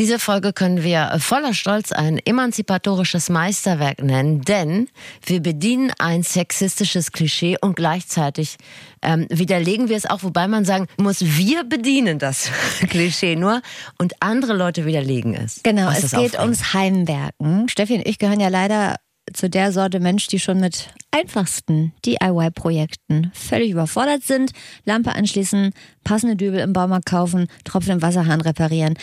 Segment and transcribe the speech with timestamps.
[0.00, 4.88] Diese Folge können wir voller Stolz ein emanzipatorisches Meisterwerk nennen, denn
[5.24, 8.56] wir bedienen ein sexistisches Klischee und gleichzeitig
[9.02, 12.50] ähm, widerlegen wir es auch, wobei man sagen muss, wir bedienen das
[12.88, 13.62] Klischee nur
[13.96, 15.60] und andere Leute widerlegen es.
[15.62, 16.40] Genau, es geht aufregt.
[16.40, 17.68] ums Heimwerken.
[17.68, 18.96] Steffi und ich gehören ja leider
[19.32, 24.50] zu der Sorte Mensch, die schon mit einfachsten DIY-Projekten völlig überfordert sind.
[24.84, 25.72] Lampe anschließen,
[26.02, 28.98] passende Dübel im Baumarkt kaufen, Tropfen im Wasserhahn reparieren.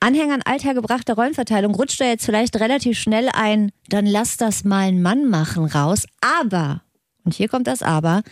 [0.00, 4.88] Anhänger an althergebrachte Rollenverteilung rutscht da jetzt vielleicht relativ schnell ein, dann lass das mal
[4.88, 6.06] ein Mann machen raus.
[6.20, 6.82] Aber,
[7.24, 8.22] und hier kommt das Aber,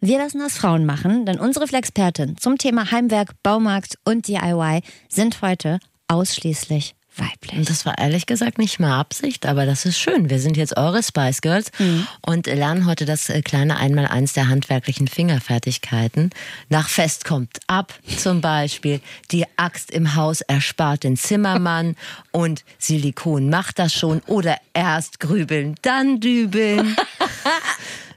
[0.00, 5.40] wir lassen das Frauen machen, denn unsere Flexpertin zum Thema Heimwerk, Baumarkt und DIY sind
[5.40, 7.52] heute ausschließlich weiblich.
[7.58, 10.30] Und das war ehrlich gesagt nicht mal Absicht, aber das ist schön.
[10.30, 12.06] Wir sind jetzt eure Spice Girls Mhm.
[12.22, 16.30] und lernen heute das äh, kleine Einmaleins der handwerklichen Fingerfertigkeiten.
[16.68, 19.00] Nach Fest kommt ab zum Beispiel.
[19.30, 21.96] Die Axt im Haus erspart den Zimmermann
[22.32, 26.96] und Silikon macht das schon oder erst grübeln, dann dübeln.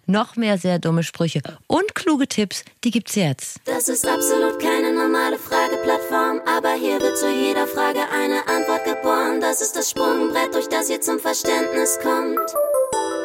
[0.10, 3.58] Noch mehr sehr dumme Sprüche und kluge Tipps, die gibt's jetzt.
[3.66, 9.40] Das ist absolut keine normale Frageplattform, aber hier wird zu jeder Frage eine Antwort geboren.
[9.40, 12.40] Das ist das Sprungbrett, durch das ihr zum Verständnis kommt.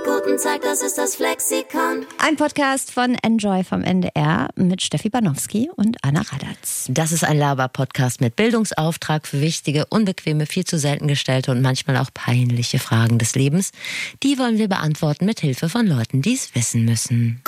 [0.05, 2.05] Guten Tag, das ist das Flexikon.
[2.19, 6.87] Ein Podcast von Enjoy vom NDR mit Steffi Banowski und Anna Radatz.
[6.91, 11.97] Das ist ein Laber-Podcast mit Bildungsauftrag für wichtige, unbequeme, viel zu selten gestellte und manchmal
[11.97, 13.71] auch peinliche Fragen des Lebens.
[14.23, 17.43] Die wollen wir beantworten mit Hilfe von Leuten, die es wissen müssen.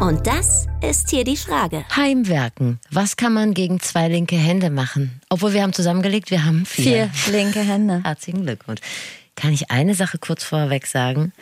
[0.00, 1.84] Und das ist hier die Frage.
[1.94, 2.80] Heimwerken.
[2.90, 5.20] Was kann man gegen zwei linke Hände machen?
[5.28, 7.08] Obwohl wir haben zusammengelegt, wir haben vier.
[7.12, 8.00] Vier linke Hände.
[8.02, 8.80] Herzlichen Glückwunsch.
[9.42, 11.32] Kann ich eine Sache kurz vorweg sagen?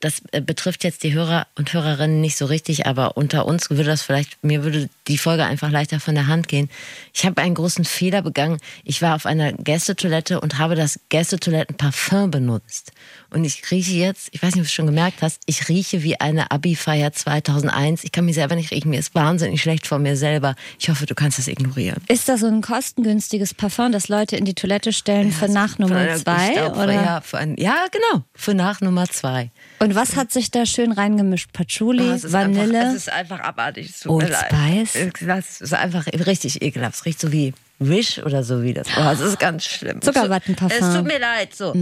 [0.00, 3.84] Das äh, betrifft jetzt die Hörer und Hörerinnen nicht so richtig, aber unter uns würde
[3.84, 6.68] das vielleicht, mir würde die Folge einfach leichter von der Hand gehen.
[7.14, 8.58] Ich habe einen großen Fehler begangen.
[8.84, 12.92] Ich war auf einer Gästetoilette und habe das Gästetoilettenparfum benutzt.
[13.30, 16.02] Und ich rieche jetzt, ich weiß nicht, ob du es schon gemerkt hast, ich rieche
[16.02, 18.04] wie eine Abi-Feier 2001.
[18.04, 18.90] Ich kann mich selber nicht riechen.
[18.90, 20.54] Mir ist wahnsinnig schlecht vor mir selber.
[20.78, 22.02] Ich hoffe, du kannst das ignorieren.
[22.08, 26.14] Ist das so ein kostengünstiges Parfum, das Leute in die Toilette stellen für nach Nummer
[26.16, 26.70] zwei?
[26.70, 26.92] oder?
[26.92, 28.24] Ja, ein, ja, genau.
[28.34, 29.50] Für nach Nummer zwei.
[29.78, 31.52] Und was hat sich da schön reingemischt?
[31.52, 32.78] Patchouli, ist Vanille?
[32.78, 33.90] Einfach, es ist einfach abartig.
[33.90, 34.32] Es Old.
[34.34, 35.10] Spice?
[35.20, 36.96] Das ist einfach richtig ekelhaft.
[36.96, 38.88] Es riecht so wie Wish oder so wie das.
[38.96, 40.00] Oh, es ist ganz schlimm.
[40.00, 40.88] Zuckerwattenparfum.
[40.88, 41.54] Es tut mir leid.
[41.54, 41.74] So.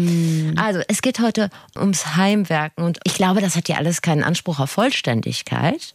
[0.56, 4.58] Also, es geht heute ums Heimwerken und ich glaube, das hat ja alles keinen Anspruch
[4.58, 5.94] auf Vollständigkeit.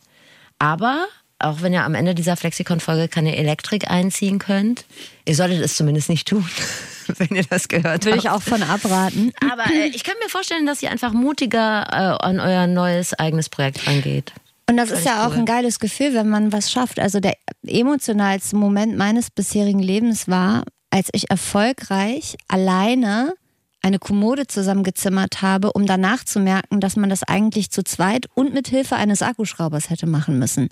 [0.58, 1.06] Aber
[1.40, 4.86] auch wenn ihr am Ende dieser Flexikon-Folge keine Elektrik einziehen könnt,
[5.26, 6.48] ihr solltet es zumindest nicht tun,
[7.18, 8.26] wenn ihr das gehört Würde habt.
[8.26, 9.32] ich auch von abraten.
[9.52, 13.50] Aber äh, ich kann mir vorstellen, dass ihr einfach mutiger äh, an euer neues eigenes
[13.50, 14.34] Projekt rangeht.
[14.70, 15.40] Und das ist ja auch cool.
[15.40, 17.00] ein geiles Gefühl, wenn man was schafft.
[17.00, 17.34] Also der
[17.66, 23.34] emotionalste Moment meines bisherigen Lebens war, als ich erfolgreich alleine
[23.82, 28.54] eine Kommode zusammengezimmert habe, um danach zu merken, dass man das eigentlich zu zweit und
[28.54, 30.70] mit Hilfe eines Akkuschraubers hätte machen müssen.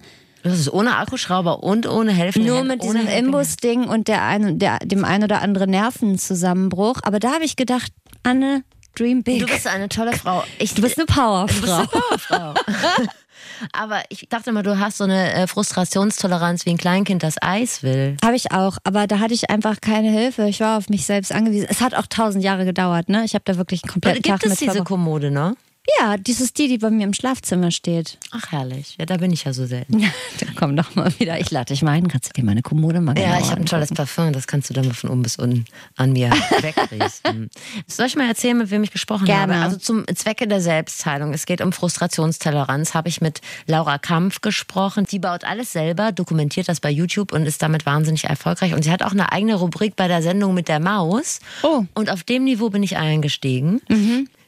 [0.47, 4.59] Das ist ohne Akkuschrauber und ohne helfende Nur mit ohne diesem Imbus-Ding und der ein,
[4.59, 6.99] der, dem ein oder anderen Nervenzusammenbruch.
[7.03, 7.91] Aber da habe ich gedacht,
[8.23, 8.63] Anne,
[8.95, 9.39] dream big.
[9.39, 10.43] Du bist eine tolle Frau.
[10.59, 11.85] Ich, Du bist eine Powerfrau.
[11.85, 12.53] Powerfrau.
[13.73, 17.81] Aber ich dachte immer, du hast so eine äh, Frustrationstoleranz wie ein Kleinkind, das Eis
[17.81, 18.17] will.
[18.23, 20.47] Habe ich auch, aber da hatte ich einfach keine Hilfe.
[20.47, 21.67] Ich war auf mich selbst angewiesen.
[21.69, 23.23] Es hat auch tausend Jahre gedauert, ne?
[23.25, 24.87] Ich habe da wirklich einen kompletten Gibt Tag es mit diese verbracht.
[24.87, 25.55] Kommode, ne?
[25.99, 28.17] Ja, das ist die, die bei mir im Schlafzimmer steht.
[28.31, 28.95] Ach, herrlich.
[28.99, 30.03] Ja, da bin ich ja so selten.
[30.39, 31.39] Da komm doch mal wieder.
[31.39, 32.07] Ich lade dich mal ein.
[32.07, 34.73] Kannst du dir meine Kommode mal Ja, ich habe ein tolles Parfum, das kannst du
[34.73, 35.65] dann mal von oben bis unten
[35.95, 36.29] an mir
[36.61, 37.49] wegriechen.
[37.87, 39.55] Soll ich mal erzählen, mit wem ich gesprochen Gerne.
[39.55, 39.65] habe?
[39.65, 41.33] Also zum Zwecke der Selbstheilung.
[41.33, 42.93] Es geht um Frustrationstoleranz.
[42.93, 45.05] Habe ich mit Laura Kampf gesprochen.
[45.09, 48.73] Die baut alles selber, dokumentiert das bei YouTube und ist damit wahnsinnig erfolgreich.
[48.73, 51.39] Und sie hat auch eine eigene Rubrik bei der Sendung mit der Maus.
[51.63, 51.85] Oh.
[51.95, 53.81] Und auf dem Niveau bin ich eingestiegen.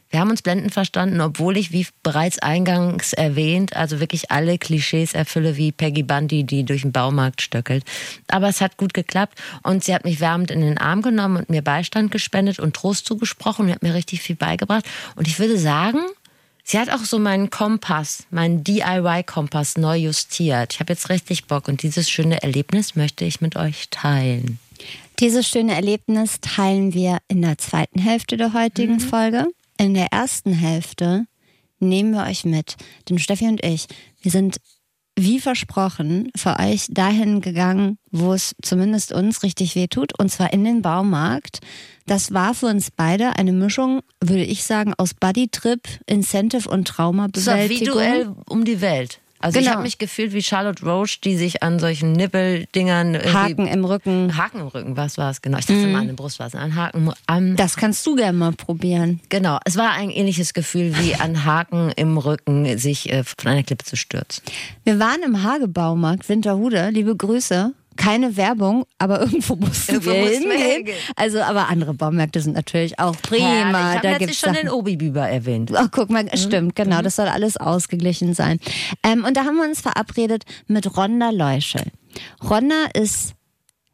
[0.09, 5.13] Wir haben uns blendend verstanden, obwohl ich, wie bereits eingangs erwähnt, also wirklich alle Klischees
[5.13, 7.83] erfülle wie Peggy Bundy, die durch den Baumarkt stöckelt.
[8.27, 11.49] Aber es hat gut geklappt und sie hat mich wärmend in den Arm genommen und
[11.51, 14.85] mir Beistand gespendet und Trost zugesprochen und hat mir richtig viel beigebracht.
[15.15, 15.99] Und ich würde sagen,
[16.63, 20.73] sie hat auch so meinen Kompass, meinen DIY-Kompass neu justiert.
[20.73, 24.57] Ich habe jetzt richtig Bock und dieses schöne Erlebnis möchte ich mit euch teilen.
[25.19, 28.99] Dieses schöne Erlebnis teilen wir in der zweiten Hälfte der heutigen Mhm.
[29.01, 29.47] Folge.
[29.79, 31.25] In der ersten Hälfte
[31.79, 32.75] nehmen wir euch mit,
[33.07, 33.87] denn Steffi und ich,
[34.21, 34.57] wir sind
[35.17, 40.51] wie versprochen für euch dahin gegangen, wo es zumindest uns richtig weh tut, und zwar
[40.51, 41.59] in den Baumarkt.
[42.05, 46.97] Das war für uns beide eine Mischung, würde ich sagen, aus Buddy-Trip, Incentive und Das
[46.97, 47.93] war wie Traumabewältigung.
[47.93, 49.21] Duell um die Welt.
[49.41, 49.75] Also ich Genau.
[49.77, 54.35] habe mich gefühlt wie Charlotte Roche, die sich an solchen Nippeldingern Haken im Rücken.
[54.37, 55.57] Haken im Rücken, was war es genau?
[55.57, 56.55] Ich dachte mal an der Brust war es.
[56.55, 59.19] Ein Haken am Das kannst du gerne mal probieren.
[59.29, 63.63] Genau, es war ein ähnliches Gefühl wie an Haken im Rücken sich äh, von einer
[63.63, 64.43] Klippe zu stürzen.
[64.83, 66.89] Wir waren im Hagebaumarkt Winterhude.
[66.91, 67.73] Liebe Grüße.
[67.99, 70.97] Keine Werbung, aber irgendwo mussten Irgendwo wir mussten wir hingehen.
[71.15, 73.45] Also, aber andere Baumärkte sind natürlich auch prima.
[73.45, 74.29] Herrlich.
[74.31, 75.71] ich da habe schon den Obi-Biber erwähnt.
[75.75, 77.01] Oh, guck mal, stimmt, genau.
[77.01, 78.59] Das soll alles ausgeglichen sein.
[79.03, 81.83] Ähm, und da haben wir uns verabredet mit Ronda Leuschel.
[82.41, 83.33] Ronda ist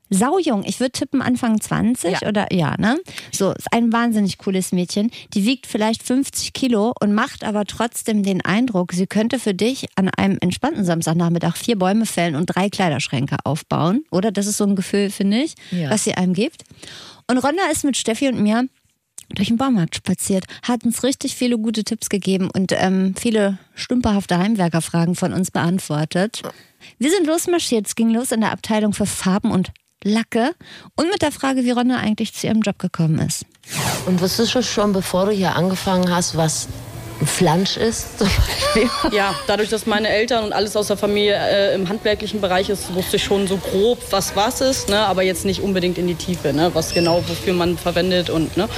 [0.10, 0.63] saujung.
[0.66, 2.28] Ich würde tippen Anfang 20 Ja.
[2.28, 2.98] oder ja, ne?
[3.31, 5.12] So, ist ein wahnsinnig cooles Mädchen.
[5.34, 9.88] Die wiegt vielleicht 50 Kilo und macht aber trotzdem den Eindruck, sie könnte für dich
[9.96, 14.04] an einem entspannten Samstagnachmittag vier Bäume fällen und drei Kleiderschränke aufbauen.
[14.12, 14.31] Oder?
[14.31, 15.90] Das ist so ein Gefühl, finde ich, Ja.
[15.90, 16.63] was sie einem gibt.
[17.28, 18.68] Und Ronda ist mit Steffi und mir
[19.30, 24.38] durch den Baumarkt spaziert, hat uns richtig viele gute Tipps gegeben und ähm, viele stümperhafte
[24.38, 26.44] Heimwerkerfragen von uns beantwortet.
[27.00, 29.72] Wir sind losmarschiert, es ging los in der Abteilung für Farben und
[30.06, 30.52] Lacke
[30.96, 33.46] und mit der Frage, wie Ronne eigentlich zu ihrem Job gekommen ist.
[34.06, 36.68] Und wusstest du schon, bevor du hier angefangen hast, was
[37.19, 38.18] ein Flansch ist?
[38.19, 38.90] Zum Beispiel?
[39.18, 42.94] Ja, dadurch, dass meine Eltern und alles aus der Familie äh, im handwerklichen Bereich ist,
[42.94, 45.00] wusste ich schon so grob, was was ist, ne?
[45.00, 46.69] aber jetzt nicht unbedingt in die Tiefe, ne?
[46.74, 48.69] was genau wofür man verwendet und ne?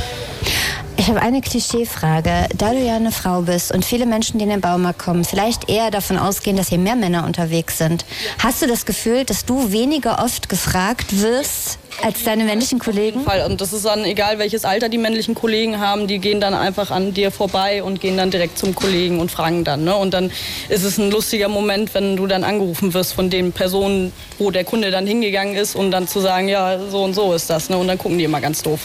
[0.99, 2.49] Ich habe eine Klischeefrage.
[2.57, 5.69] Da du ja eine Frau bist und viele Menschen, die in den Baumarkt kommen, vielleicht
[5.69, 8.03] eher davon ausgehen, dass hier mehr Männer unterwegs sind,
[8.39, 13.23] hast du das Gefühl, dass du weniger oft gefragt wirst als deine männlichen Kollegen?
[13.23, 13.45] Fall.
[13.45, 16.91] Und das ist dann egal, welches Alter die männlichen Kollegen haben, die gehen dann einfach
[16.91, 19.83] an dir vorbei und gehen dann direkt zum Kollegen und fragen dann.
[19.83, 19.95] Ne?
[19.95, 20.31] Und dann
[20.69, 24.63] ist es ein lustiger Moment, wenn du dann angerufen wirst von den Personen, wo der
[24.63, 27.69] Kunde dann hingegangen ist und dann zu sagen, ja, so und so ist das.
[27.69, 27.77] Ne?
[27.77, 28.81] Und dann gucken die immer ganz doof.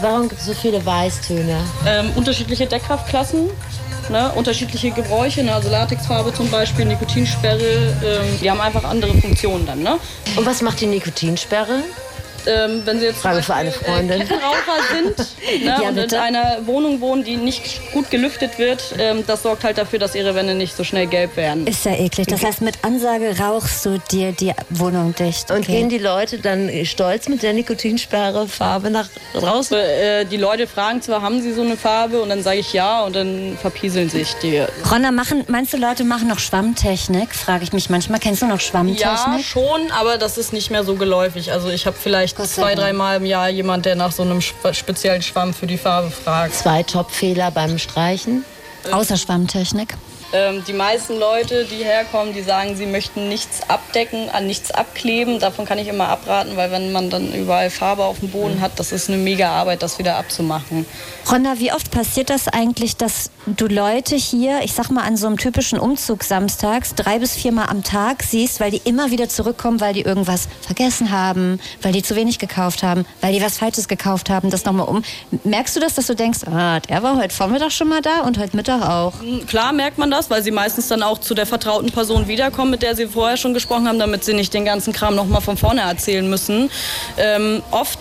[0.00, 1.58] Warum gibt es so viele Weißtöne?
[1.86, 3.50] Ähm, unterschiedliche Deckkraftklassen.
[4.10, 9.64] Ne, unterschiedliche Gebräuche, ne, also Latexfarbe zum Beispiel, Nikotinsperre, ähm, die haben einfach andere Funktionen
[9.64, 9.82] dann.
[9.82, 9.96] Ne?
[10.36, 11.78] Und was macht die Nikotinsperre?
[12.46, 14.20] Ähm, wenn Sie jetzt zum Frage für Beispiel, eine Freundin.
[14.20, 16.16] Äh, Kettenraucher sind ne, und bitte.
[16.16, 20.14] in einer Wohnung wohnen, die nicht gut gelüftet wird, ähm, das sorgt halt dafür, dass
[20.14, 21.66] ihre Wände nicht so schnell gelb werden.
[21.66, 22.26] Ist ja eklig.
[22.28, 25.50] Das heißt, mit Ansage rauchst du dir die Wohnung dicht.
[25.50, 25.78] Und Okay.
[25.78, 29.76] gehen die Leute dann stolz mit der Nikotinsperre-Farbe nach draußen?
[29.78, 32.20] Äh, die Leute fragen zwar, haben sie so eine Farbe?
[32.20, 34.62] Und dann sage ich ja und dann verpieseln sich die.
[34.90, 37.34] Ronna, machen, meinst du, Leute machen noch Schwammtechnik?
[37.34, 38.20] Frage ich mich manchmal.
[38.20, 39.00] Kennst du noch Schwammtechnik?
[39.02, 41.52] Ja, schon, aber das ist nicht mehr so geläufig.
[41.52, 45.22] Also ich habe vielleicht zwei, dreimal im Jahr jemand, der nach so einem sp- speziellen
[45.22, 46.54] Schwamm für die Farbe fragt.
[46.54, 48.44] Zwei Top-Fehler beim Streichen.
[48.90, 49.94] Außer Schwammtechnik.
[50.34, 55.38] Ähm, die meisten Leute, die herkommen, die sagen, sie möchten nichts abdecken, an nichts abkleben.
[55.38, 58.80] Davon kann ich immer abraten, weil wenn man dann überall Farbe auf dem Boden hat,
[58.80, 60.86] das ist eine mega Arbeit, das wieder abzumachen.
[61.30, 65.28] Ronna, wie oft passiert das eigentlich, dass du Leute hier, ich sag mal an so
[65.28, 69.80] einem typischen Umzug samstags, drei bis viermal am Tag siehst, weil die immer wieder zurückkommen,
[69.80, 73.86] weil die irgendwas vergessen haben, weil die zu wenig gekauft haben, weil die was Falsches
[73.86, 75.04] gekauft haben, das nochmal um.
[75.44, 78.36] Merkst du das, dass du denkst, ah, der war heute Vormittag schon mal da und
[78.38, 79.12] heute Mittag auch?
[79.46, 82.82] Klar merkt man das, weil sie meistens dann auch zu der vertrauten Person wiederkommen, mit
[82.82, 85.82] der sie vorher schon gesprochen haben, damit sie nicht den ganzen Kram nochmal von vorne
[85.82, 86.70] erzählen müssen.
[87.16, 87.98] Ähm, oft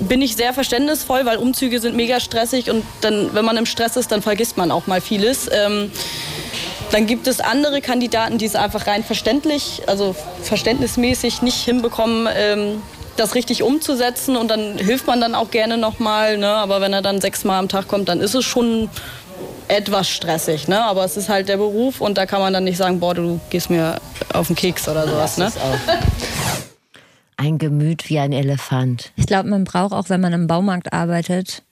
[0.00, 3.96] bin ich sehr verständnisvoll, weil Umzüge sind mega stressig und dann, wenn man im Stress
[3.96, 5.48] ist, dann vergisst man auch mal vieles.
[5.52, 5.90] Ähm,
[6.90, 12.82] dann gibt es andere Kandidaten, die es einfach rein verständlich, also verständnismäßig nicht hinbekommen, ähm,
[13.16, 16.38] das richtig umzusetzen und dann hilft man dann auch gerne nochmal.
[16.38, 16.48] Ne?
[16.48, 18.88] Aber wenn er dann sechsmal am Tag kommt, dann ist es schon
[19.68, 20.68] etwas stressig.
[20.68, 20.82] Ne?
[20.82, 23.40] Aber es ist halt der Beruf und da kann man dann nicht sagen, boah, du
[23.50, 24.00] gehst mir
[24.32, 25.36] auf den Keks oder sowas.
[25.38, 25.44] Ne?
[25.44, 25.78] Das ist auch
[27.36, 29.10] ein Gemüt wie ein Elefant.
[29.16, 31.62] Ich glaube, man braucht auch, wenn man im Baumarkt arbeitet,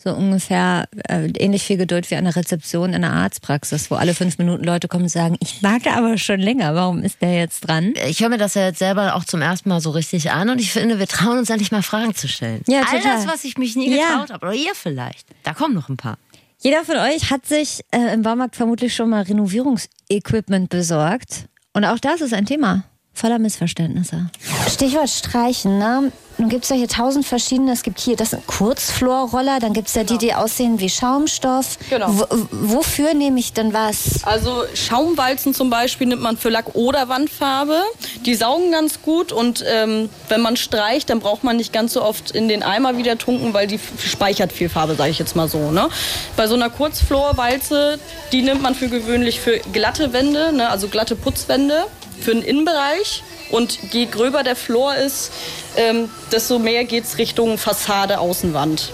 [0.00, 4.38] so ungefähr äh, ähnlich viel Geduld wie der Rezeption in der Arztpraxis, wo alle fünf
[4.38, 7.94] Minuten Leute kommen und sagen, ich warte aber schon länger, warum ist der jetzt dran?
[8.08, 10.60] Ich höre mir das ja jetzt selber auch zum ersten Mal so richtig an und
[10.60, 12.62] ich finde, wir trauen uns endlich mal Fragen zu stellen.
[12.68, 13.16] Ja, All total.
[13.16, 14.06] das, was ich mich nie Ja.
[14.10, 14.46] getraut habe.
[14.46, 15.26] Oder ihr vielleicht.
[15.42, 16.16] Da kommen noch ein paar.
[16.60, 21.48] Jeder von euch hat sich äh, im Baumarkt vermutlich schon mal Renovierungsequipment besorgt.
[21.72, 24.30] Und auch das ist ein Thema voller Missverständnisse.
[24.68, 26.12] Stichwort Streichen, ne?
[26.38, 27.72] Nun gibt es ja hier tausend verschiedene.
[27.72, 31.78] Es gibt hier das sind Kurzflorroller, dann gibt es ja die, die aussehen wie Schaumstoff.
[31.90, 32.06] Genau.
[32.10, 34.22] Wo, wofür nehme ich denn was?
[34.22, 37.82] Also Schaumwalzen zum Beispiel nimmt man für Lack oder Wandfarbe.
[38.24, 42.02] Die saugen ganz gut und ähm, wenn man streicht, dann braucht man nicht ganz so
[42.02, 45.48] oft in den Eimer wieder tunken, weil die speichert viel Farbe, sage ich jetzt mal
[45.48, 45.72] so.
[45.72, 45.88] Ne?
[46.36, 47.98] Bei so einer Kurzflorwalze,
[48.30, 50.68] die nimmt man für gewöhnlich für glatte Wände, ne?
[50.70, 51.86] also glatte Putzwände,
[52.20, 53.22] für den Innenbereich.
[53.50, 55.32] Und je gröber der Flor ist,
[55.76, 58.92] ähm, desto mehr geht es Richtung Fassade, Außenwand.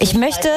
[0.00, 0.48] Ich möchte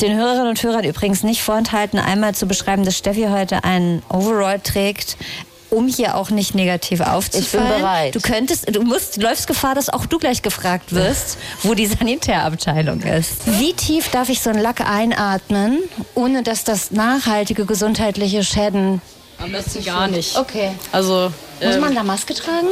[0.00, 4.60] den Hörerinnen und Hörern übrigens nicht vorenthalten, einmal zu beschreiben, dass Steffi heute einen Overall
[4.60, 5.16] trägt,
[5.70, 7.66] um hier auch nicht negativ aufzufallen.
[7.66, 8.14] Ich bin bereit.
[8.14, 13.00] Du könntest, du musst, läufst Gefahr, dass auch du gleich gefragt wirst, wo die Sanitärabteilung
[13.02, 13.46] ist.
[13.58, 15.80] Wie tief darf ich so einen Lack einatmen,
[16.14, 19.00] ohne dass das nachhaltige gesundheitliche Schäden
[19.38, 20.36] Am besten gar nicht.
[20.38, 20.70] Okay.
[20.92, 22.68] Also, Muss ähm, man da Maske tragen?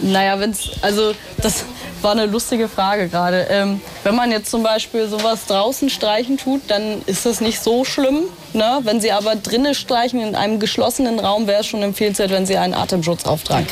[0.00, 1.12] Naja, wenn's, also
[1.42, 1.64] das
[2.02, 3.46] war eine lustige Frage gerade.
[3.50, 7.84] Ähm, wenn man jetzt zum Beispiel sowas draußen streichen tut, dann ist das nicht so
[7.84, 8.24] schlimm.
[8.52, 8.78] Ne?
[8.82, 12.56] Wenn Sie aber drinnen streichen in einem geschlossenen Raum, wäre es schon empfehlenswert, wenn Sie
[12.56, 13.66] einen Atemschutz auftragen.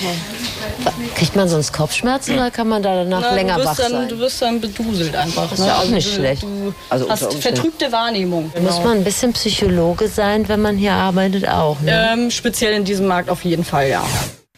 [1.15, 3.93] Kriegt man sonst Kopfschmerzen oder kann man da danach Na, länger du, wach wirst dann,
[3.93, 4.09] sein?
[4.09, 5.51] du wirst dann beduselt einfach.
[5.51, 6.43] ist ja auch nicht du, schlecht.
[6.43, 8.53] Du Also hast vertrübte Wahrnehmung.
[8.61, 11.81] Muss man ein bisschen Psychologe sein, wenn man hier arbeitet auch.
[11.81, 12.11] Ne?
[12.13, 14.03] Ähm, speziell in diesem Markt auf jeden Fall, ja.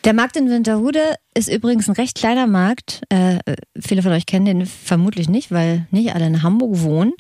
[0.05, 3.03] Der Markt in Winterhude ist übrigens ein recht kleiner Markt.
[3.09, 3.39] Äh,
[3.79, 7.13] viele von euch kennen den vermutlich nicht, weil nicht alle in Hamburg wohnen.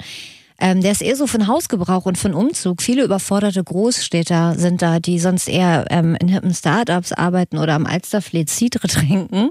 [0.61, 2.82] Ähm, der ist eher so von Hausgebrauch und von Umzug.
[2.82, 7.87] Viele überforderte Großstädter sind da, die sonst eher ähm, in hippen Startups arbeiten oder am
[7.87, 9.50] Alsterfleet Cidre trinken.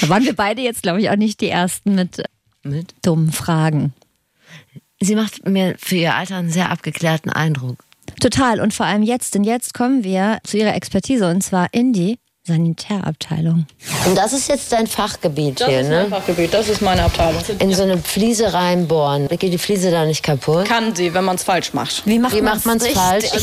[0.00, 2.22] Da waren wir beide jetzt, glaube ich, auch nicht die Ersten mit,
[2.62, 2.94] Mit?
[3.02, 3.92] dummen Fragen.
[5.00, 7.84] Sie macht mir für ihr Alter einen sehr abgeklärten Eindruck.
[8.20, 8.60] Total.
[8.60, 12.18] Und vor allem jetzt, denn jetzt kommen wir zu ihrer Expertise und zwar in die
[12.46, 13.66] Sanitärabteilung.
[14.06, 16.08] Und das ist jetzt dein Fachgebiet Das hier, ist mein ne?
[16.10, 17.42] Fachgebiet, das ist meine Abteilung.
[17.58, 19.28] In so eine Fliese reinbohren.
[19.28, 20.66] Geht die Fliese da nicht kaputt?
[20.66, 22.06] Kann sie, wenn man es falsch macht.
[22.06, 23.30] Wie macht Wie macht man es falsch?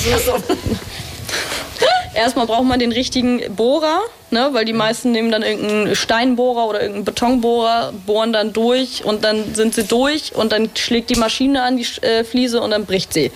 [2.14, 6.82] Erstmal braucht man den richtigen Bohrer, ne, weil die meisten nehmen dann irgendeinen Steinbohrer oder
[6.82, 11.64] irgendeinen Betonbohrer, bohren dann durch und dann sind sie durch und dann schlägt die Maschine
[11.64, 13.32] an die äh, Fliese und dann bricht sie.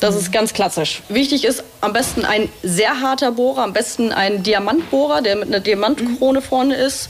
[0.00, 1.02] Das ist ganz klassisch.
[1.08, 5.60] Wichtig ist am besten ein sehr harter Bohrer, am besten ein Diamantbohrer, der mit einer
[5.60, 7.08] Diamantkrone vorne ist.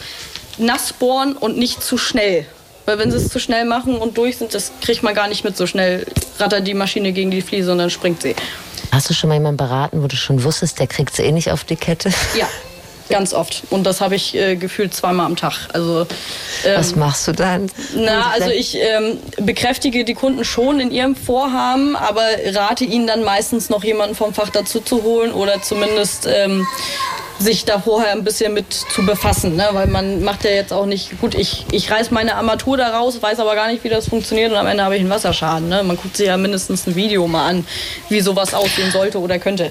[0.56, 2.46] Nass bohren und nicht zu schnell.
[2.86, 5.44] Weil wenn sie es zu schnell machen und durch sind, das kriegt man gar nicht
[5.44, 6.06] mit so schnell.
[6.38, 8.34] Rattert die Maschine gegen die Fliese und dann springt sie.
[8.90, 11.50] Hast du schon mal jemanden beraten, wo du schon wusstest, der kriegt sie eh nicht
[11.50, 12.10] auf die Kette?
[12.38, 12.48] Ja,
[13.08, 13.62] ganz oft.
[13.70, 15.68] Und das habe ich äh, gefühlt zweimal am Tag.
[15.72, 16.06] Also,
[16.64, 17.70] ähm, Was machst du dann?
[17.94, 23.24] na, also ich ähm, bekräftige die Kunden schon in ihrem Vorhaben, aber rate ihnen dann
[23.24, 26.66] meistens noch jemanden vom Fach dazu zu holen oder zumindest ähm,
[27.38, 29.68] sich da vorher ein bisschen mit zu befassen, ne?
[29.72, 33.22] weil man macht ja jetzt auch nicht, gut, ich, ich reiß meine Armatur da raus,
[33.22, 35.68] weiß aber gar nicht, wie das funktioniert und am Ende habe ich einen Wasserschaden.
[35.68, 35.82] Ne?
[35.84, 37.66] Man guckt sich ja mindestens ein Video mal an,
[38.08, 39.70] wie sowas aussehen sollte oder könnte.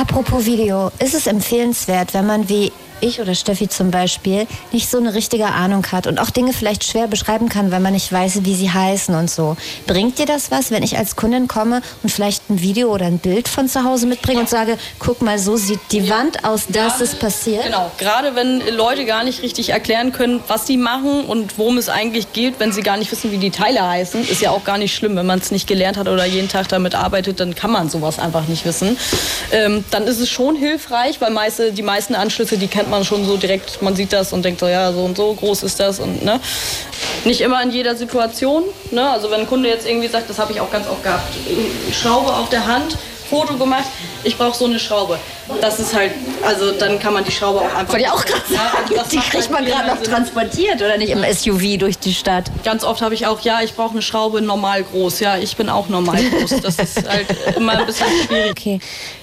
[0.00, 4.98] Apropos Video, ist es empfehlenswert, wenn man wie ich oder Steffi zum Beispiel nicht so
[4.98, 8.40] eine richtige Ahnung hat und auch Dinge vielleicht schwer beschreiben kann, weil man nicht weiß,
[8.44, 9.56] wie sie heißen und so.
[9.86, 13.18] Bringt dir das was, wenn ich als Kundin komme und vielleicht ein Video oder ein
[13.18, 17.00] Bild von zu Hause mitbringe und sage, guck mal, so sieht die Wand aus, das
[17.00, 17.64] ist passiert?
[17.64, 21.88] Genau, gerade wenn Leute gar nicht richtig erklären können, was sie machen und worum es
[21.88, 24.78] eigentlich geht, wenn sie gar nicht wissen, wie die Teile heißen, ist ja auch gar
[24.78, 25.16] nicht schlimm.
[25.16, 28.18] Wenn man es nicht gelernt hat oder jeden Tag damit arbeitet, dann kann man sowas
[28.18, 28.96] einfach nicht wissen.
[29.52, 33.24] Ähm, dann ist es schon hilfreich, weil meiste, die meisten Anschlüsse, die kennt man schon
[33.24, 36.00] so direkt, man sieht das und denkt so, ja, so und so groß ist das
[36.00, 36.40] und ne.
[37.24, 39.10] Nicht immer in jeder Situation, ne.
[39.10, 41.32] Also wenn ein Kunde jetzt irgendwie sagt, das habe ich auch ganz oft gehabt,
[41.92, 42.96] Schraube auf der Hand,
[43.28, 43.84] Foto gemacht,
[44.24, 45.16] ich brauche so eine Schraube.
[45.60, 46.10] Das ist halt,
[46.44, 47.92] also dann kann man die Schraube auch einfach.
[47.92, 50.12] Wollte ich auch gerade Ja, also Die kriegt halt man gerade noch Sinn.
[50.12, 52.50] transportiert oder nicht im SUV durch die Stadt.
[52.64, 55.20] Ganz oft habe ich auch, ja, ich brauche eine Schraube normal groß.
[55.20, 56.60] Ja, ich bin auch normal groß.
[56.60, 58.50] Das ist halt immer ein bisschen schwierig.
[58.50, 58.80] Okay.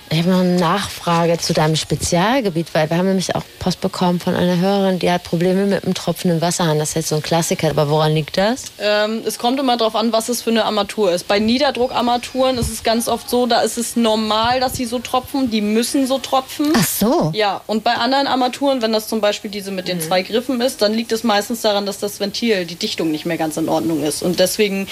[0.09, 4.21] Ich habe noch eine Nachfrage zu deinem Spezialgebiet, weil wir haben nämlich auch Post bekommen
[4.21, 6.79] von einer Hörerin, die hat Probleme mit dem tropfenden Wasserhahn.
[6.79, 8.65] Das ist jetzt so ein Klassiker, aber woran liegt das?
[8.79, 11.27] Ähm, es kommt immer darauf an, was es für eine Armatur ist.
[11.27, 15.51] Bei Niederdruckarmaturen ist es ganz oft so, da ist es normal, dass sie so tropfen.
[15.51, 16.71] Die müssen so tropfen.
[16.73, 17.31] Ach so.
[17.35, 20.81] Ja, und bei anderen Armaturen, wenn das zum Beispiel diese mit den zwei Griffen ist,
[20.81, 24.03] dann liegt es meistens daran, dass das Ventil, die Dichtung nicht mehr ganz in Ordnung
[24.03, 24.23] ist.
[24.23, 24.87] Und deswegen,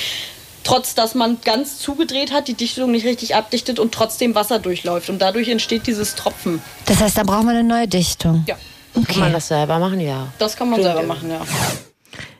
[0.65, 5.10] trotz dass man ganz zugedreht hat, die Dichtung nicht richtig abdichtet und trotzdem Wasser durchläuft.
[5.10, 6.62] Und dadurch entsteht dieses Tropfen.
[6.88, 8.43] Das heißt, da braucht man eine neue Dichtung.
[8.48, 8.57] Ja,
[9.07, 10.01] Kann man das selber machen?
[10.01, 10.27] Ja.
[10.39, 11.41] das kann man selber machen, ja.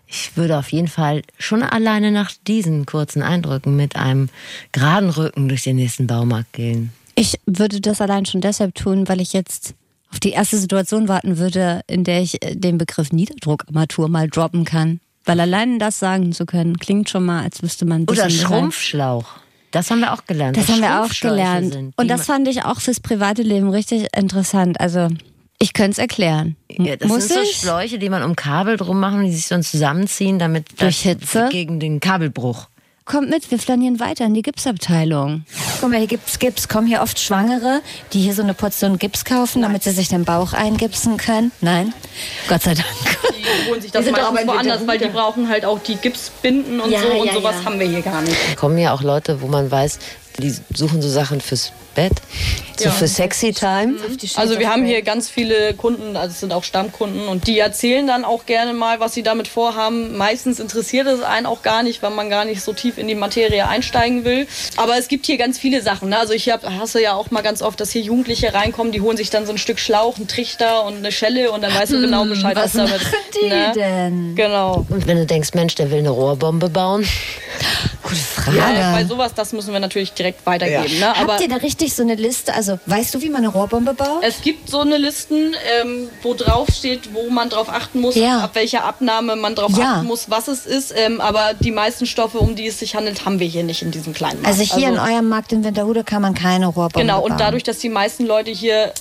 [0.08, 4.29] Ich würde auf jeden Fall schon alleine nach diesen kurzen Eindrücken mit einem
[4.72, 6.91] geraden Rücken durch den nächsten Baumarkt gehen.
[7.15, 9.74] Ich würde das allein schon deshalb tun, weil ich jetzt
[10.12, 14.63] auf die erste Situation warten würde, in der ich äh, den Begriff Niederdruckarmatur mal droppen
[14.63, 15.00] kann.
[15.25, 18.29] Weil allein das sagen zu können, klingt schon mal, als wüsste man ein bisschen Oder.
[18.32, 19.25] Schrumpfschlauch.
[19.72, 20.55] Das haben wir auch gelernt.
[20.55, 21.74] Das haben wir auch gelernt.
[21.74, 24.79] sind, Und das fand ich auch fürs private Leben richtig interessant.
[24.79, 25.10] Also,
[25.60, 26.55] ich könnte es erklären.
[26.70, 27.58] ja, das Muss sind so ich?
[27.58, 31.50] Schläuche, die man um Kabel drum machen, die sich dann zusammenziehen, damit Durch das Hitze?
[31.51, 32.67] gegen den Kabelbruch.
[33.03, 35.44] kommt mit, wir flanieren weiter in die Gipsabteilung.
[35.82, 37.82] Guck mal, hier gibt's Gips, kommen hier oft Schwangere,
[38.13, 41.51] die hier so eine Portion Gips kaufen, damit sie sich den Bauch eingipsen können.
[41.62, 41.94] Nein,
[42.48, 42.88] Gott sei Dank.
[43.45, 46.79] Die holen sich das sind meistens woanders, der weil die brauchen halt auch die Gipsbinden
[46.81, 47.65] und Ja, so und ja, sowas ja.
[47.65, 48.35] haben wir hier gar nicht.
[48.57, 49.99] kommen ja auch Leute, wo man weiß,
[50.39, 52.13] die suchen so Sachen fürs Bett,
[52.77, 52.91] so Ja.
[52.91, 53.95] für Sexy Time.
[54.35, 58.05] Also wir haben hier ganz viele Kunden, also es sind auch Stammkunden und die erzählen
[58.05, 60.17] dann auch gerne mal, was sie damit vorhaben.
[60.17, 63.15] Meistens interessiert es einen auch gar nicht, weil man gar nicht so tief in die
[63.15, 64.47] Materie einsteigen will.
[64.77, 66.09] Aber es gibt hier ganz viele Sachen.
[66.09, 66.19] Ne?
[66.19, 69.17] Also ich hab, hasse ja auch mal ganz oft, dass hier Jugendliche reinkommen, die holen
[69.17, 72.01] sich dann so ein Stück Schlauch, einen Trichter und eine Schelle und dann weißt du
[72.01, 73.01] genau Bescheid, was, damit
[73.41, 73.71] die ne?
[73.73, 74.35] denn?
[74.35, 74.85] Genau.
[74.89, 77.07] Und wenn du denkst, Mensch, der will eine Rohrbombe bauen,
[78.03, 78.57] Gute Frage.
[78.57, 80.99] Ja, bei sowas, das müssen wir natürlich direkt weitergeben.
[80.99, 81.15] Ne?
[81.15, 81.55] Aber Habt ihr da
[81.86, 82.54] richtig so eine Liste?
[82.54, 84.22] Also, weißt du, wie man eine Rohrbombe baut?
[84.24, 88.39] Es gibt so eine Listen, ähm, wo drauf steht, wo man drauf achten muss, Ja.
[88.39, 89.94] ab welcher Abnahme man drauf Ja.
[89.96, 90.94] achten muss, was es ist.
[90.96, 93.92] Ähm, aber die meisten Stoffe, um die es sich handelt, haben wir hier nicht in
[93.92, 94.60] diesem kleinen Markt.
[94.60, 97.32] Also hier in eurem Markt in Winterhude kann man keine Rohrbombe Genau, bauen.
[97.32, 98.92] und dadurch, dass die meisten Leute hier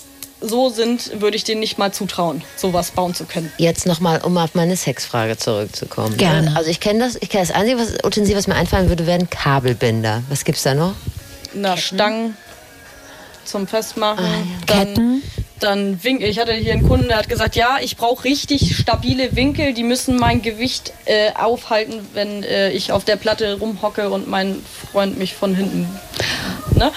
[0.40, 3.50] so sind, würde ich denen nicht mal zutrauen, sowas bauen zu können.
[3.56, 6.18] jetzt nochmal, um auf meine Sexfrage zurückzukommen.
[6.18, 6.54] Gerne.
[6.54, 9.30] Also ich kenne das, ich kenne das einzige was, Utensil, was mir einfallen würde, wären
[9.30, 10.22] Kabelbinder.
[10.28, 10.92] Was gibt's da noch?
[11.54, 12.36] Na, Stangen
[13.44, 14.24] zum Festmachen.
[14.24, 15.22] Ah, Ketten.
[15.64, 16.28] Dann Winkel.
[16.28, 19.82] Ich hatte hier einen Kunden, der hat gesagt, ja, ich brauche richtig stabile Winkel, die
[19.82, 25.16] müssen mein Gewicht äh, aufhalten, wenn äh, ich auf der Platte rumhocke und mein Freund
[25.16, 25.88] mich von hinten.
[26.76, 26.92] Ne?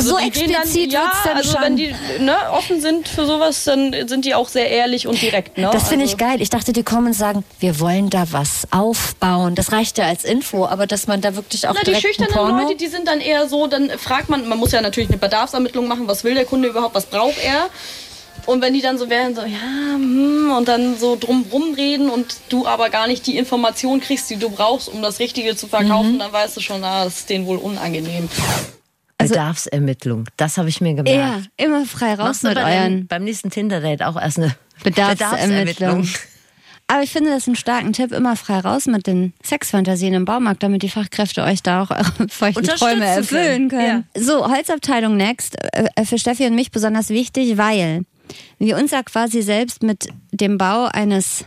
[0.00, 1.62] so die gehen explizit dann, ja, dann also schon.
[1.62, 5.58] wenn die ne, offen sind für sowas, dann sind die auch sehr ehrlich und direkt.
[5.58, 5.68] Ne?
[5.72, 6.42] Das finde ich also, geil.
[6.42, 9.54] Ich dachte, die kommen und sagen, wir wollen da was aufbauen.
[9.54, 12.08] Das reicht ja als Info, aber dass man da wirklich auch Na, die direkt ein
[12.08, 12.62] schüchternen Porno...
[12.62, 15.86] Leute, die sind dann eher so, dann fragt man, man muss ja natürlich eine Bedarfsermittlung
[15.86, 17.68] machen, was will der Kunde überhaupt, was braucht er?
[18.46, 22.36] Und wenn die dann so wären, so, ja, hm, und dann so drumrum reden und
[22.48, 26.18] du aber gar nicht die Information kriegst, die du brauchst, um das Richtige zu verkaufen,
[26.18, 28.28] dann weißt du schon, ah, das ist denen wohl unangenehm.
[29.18, 30.24] Bedarfsermittlung.
[30.36, 31.46] Das habe ich mir gemerkt.
[31.56, 36.08] ja, immer frei raus mit euren beim nächsten Tinder-Date auch erst eine Bedarfsermittlung.
[36.86, 40.64] Aber ich finde das einen starken Tipp, immer frei raus mit den Sexfantasien im Baumarkt,
[40.64, 44.08] damit die Fachkräfte euch da auch eure feuchten Träume erfüllen können.
[44.16, 45.56] So, Holzabteilung next.
[45.72, 48.02] Äh, Für Steffi und mich besonders wichtig, weil
[48.58, 51.44] wir uns ja quasi selbst mit dem Bau eines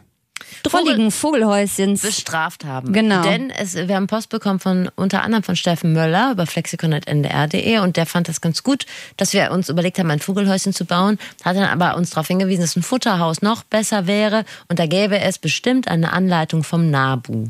[0.62, 2.94] drolligen Vogelhäuschens bestraft haben.
[2.94, 3.22] Genau.
[3.24, 7.98] Denn es, wir haben Post bekommen von unter anderem von Steffen Möller über flexikon.ndr.de und
[7.98, 8.86] der fand das ganz gut,
[9.18, 12.62] dass wir uns überlegt haben, ein Vogelhäuschen zu bauen, hat dann aber uns darauf hingewiesen,
[12.62, 17.48] dass ein Futterhaus noch besser wäre und da gäbe es bestimmt eine Anleitung vom NABU.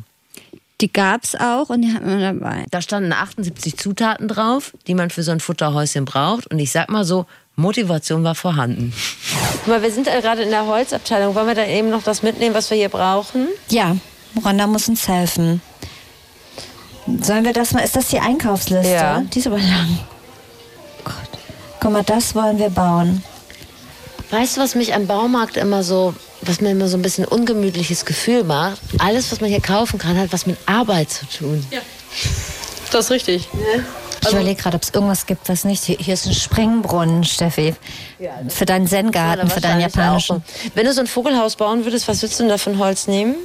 [0.84, 2.66] Die gab's auch und die hatten wir dabei.
[2.70, 6.48] Da standen 78 Zutaten drauf, die man für so ein Futterhäuschen braucht.
[6.48, 8.94] Und ich sag mal so, Motivation war vorhanden.
[9.60, 11.36] Guck mal, wir sind ja gerade in der Holzabteilung.
[11.36, 13.48] Wollen wir da eben noch das mitnehmen, was wir hier brauchen?
[13.70, 13.96] Ja,
[14.44, 15.62] Rhonda muss uns helfen.
[17.22, 18.92] Sollen wir das mal, ist das die Einkaufsliste?
[18.92, 19.22] Ja.
[19.22, 20.00] Die ist aber lang.
[21.06, 21.14] Gott.
[21.80, 23.24] Guck mal, das wollen wir bauen.
[24.32, 28.06] Weißt du, was mich am Baumarkt immer so, was mir immer so ein bisschen ungemütliches
[28.06, 28.80] Gefühl macht?
[28.98, 31.66] Alles, was man hier kaufen kann, hat was mit Arbeit zu tun.
[32.92, 33.48] Das ist richtig.
[34.22, 35.84] Ich überlege gerade, ob es irgendwas gibt, was nicht.
[35.84, 37.76] Hier, hier ist ein Springbrunnen, Steffi.
[38.48, 40.38] Für deinen Zen-Garten, für deinen japanischen.
[40.38, 40.42] auch.
[40.76, 43.36] Wenn du so ein Vogelhaus bauen würdest, was würdest du denn da von Holz nehmen?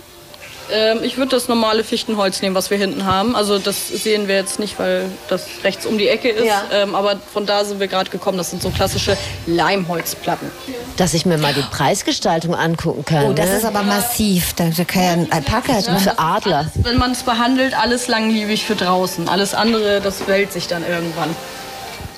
[0.73, 3.35] Ähm, ich würde das normale Fichtenholz nehmen, was wir hinten haben.
[3.37, 6.45] Also das sehen wir jetzt nicht, weil das rechts um die Ecke ist.
[6.45, 6.63] Ja.
[6.73, 8.39] Ähm, aber von da sind wir gerade gekommen.
[8.39, 10.51] Das sind so klassische Leimholzplatten.
[10.97, 13.27] Dass ich mir mal die Preisgestaltung angucken kann.
[13.27, 13.57] Oh, das ne?
[13.57, 14.55] ist aber massiv.
[14.55, 15.99] Da, kann ja ein Alpaka drin.
[15.99, 16.71] für Adler.
[16.75, 19.29] Wenn man es behandelt, alles langlebig für draußen.
[19.29, 21.35] Alles andere, das wählt sich dann irgendwann.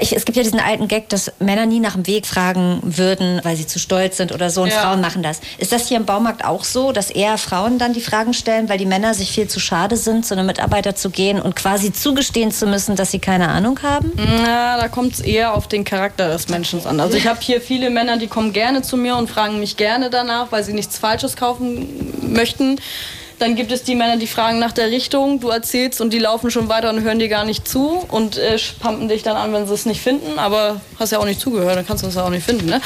[0.00, 3.40] Ich, es gibt ja diesen alten Gag, dass Männer nie nach dem Weg fragen würden,
[3.42, 4.62] weil sie zu stolz sind oder so.
[4.62, 4.80] Und Ja.
[4.80, 5.40] Frauen machen das.
[5.58, 8.78] Ist das hier im Baumarkt auch so, dass eher Frauen dann die Fragen stellen, weil
[8.78, 12.50] die Männer sich viel zu schade sind, zu einem Mitarbeiter zu gehen und quasi zugestehen
[12.52, 14.12] zu müssen, dass sie keine Ahnung haben?
[14.16, 17.00] Na, da kommt es eher auf den Charakter des Menschen an.
[17.00, 20.10] Also ich habe hier viele Männer, die kommen gerne zu mir und fragen mich gerne
[20.10, 21.86] danach, weil sie nichts Falsches kaufen
[22.22, 22.78] möchten.
[23.40, 26.50] Dann gibt es die Männer, die fragen nach der Richtung, du erzählst und die laufen
[26.50, 29.66] schon weiter und hören dir gar nicht zu und äh, pumpen dich dann an, wenn
[29.66, 30.38] sie es nicht finden.
[30.38, 32.66] Aber hast ja auch nicht zugehört, dann kannst du es ja auch nicht finden.
[32.66, 32.82] Ne?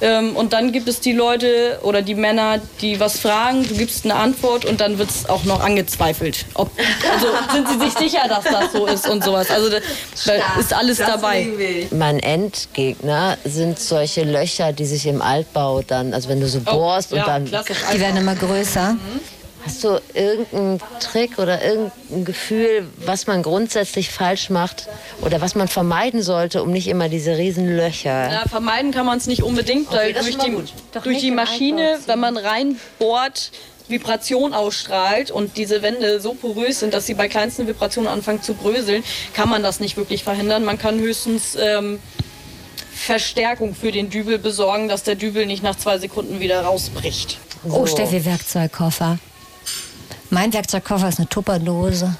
[0.00, 4.06] Ähm, und dann gibt es die Leute oder die Männer, die was fragen, du gibst
[4.06, 6.46] eine Antwort und dann wird es auch noch angezweifelt.
[6.54, 6.70] Ob,
[7.12, 9.50] also sind sie sich sicher, dass das so ist und sowas.
[9.50, 9.76] Also da,
[10.24, 11.48] da ist alles dabei.
[11.90, 17.12] Mein Endgegner sind solche Löcher, die sich im Altbau dann, also wenn du so bohrst
[17.12, 17.44] Oh, ja, und dann.
[17.92, 18.96] Die werden immer größer.
[19.68, 24.88] Hast du irgendeinen Trick oder irgendein Gefühl, was man grundsätzlich falsch macht
[25.20, 28.32] oder was man vermeiden sollte, um nicht immer diese riesen Löcher?
[28.32, 30.56] Ja, vermeiden kann man es nicht unbedingt, weil das durch die,
[31.04, 33.50] durch die Maschine, wenn man reinbohrt,
[33.88, 38.54] Vibration ausstrahlt und diese Wände so porös sind, dass sie bei kleinsten Vibrationen anfangen zu
[38.54, 39.04] bröseln,
[39.34, 40.64] kann man das nicht wirklich verhindern.
[40.64, 41.98] Man kann höchstens ähm,
[42.94, 47.36] Verstärkung für den Dübel besorgen, dass der Dübel nicht nach zwei Sekunden wieder rausbricht.
[47.68, 49.18] Oh, Steffi, Werkzeugkoffer.
[50.30, 52.14] Mein Werkzeugkoffer ist eine Tupperdose.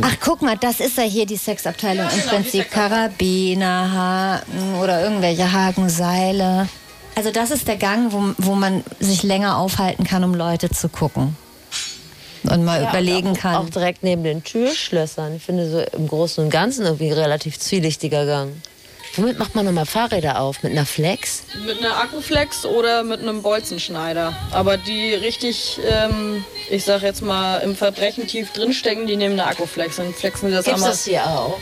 [0.00, 2.06] Ach, guck mal, das ist ja hier die Sexabteilung.
[2.08, 2.70] Im genau, Prinzip.
[2.70, 6.68] Karabiner, Haken oder irgendwelche Hakenseile.
[7.14, 10.88] Also das ist der Gang, wo, wo man sich länger aufhalten kann, um Leute zu
[10.88, 11.36] gucken.
[12.44, 13.54] Und mal überlegen auch, kann.
[13.56, 15.36] Auch direkt neben den Türschlössern.
[15.36, 18.52] Ich finde so im Großen und Ganzen irgendwie ein relativ zwielichtiger Gang.
[19.16, 20.62] Womit macht man nochmal Fahrräder auf?
[20.62, 21.44] Mit einer Flex?
[21.64, 24.34] Mit einer Akkuflex oder mit einem Bolzenschneider.
[24.50, 29.48] Aber die richtig, ähm, ich sag jetzt mal, im Verbrechen tief drinstecken, die nehmen eine
[29.48, 29.96] Akkuflex.
[29.96, 30.90] Dann flexen sie das Gibt's einmal.
[30.90, 31.58] das hier auch?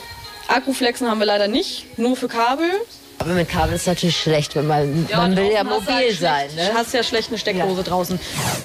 [0.49, 2.71] Akkuflexen haben wir leider nicht, nur für Kabel.
[3.23, 6.51] Aber mit Kabel ist natürlich schlecht, wenn man, man will ja du mobil halt sein.
[6.51, 6.75] schlecht- Ne?
[6.75, 8.19] Hast ja schlecht eine Steckdose draußen.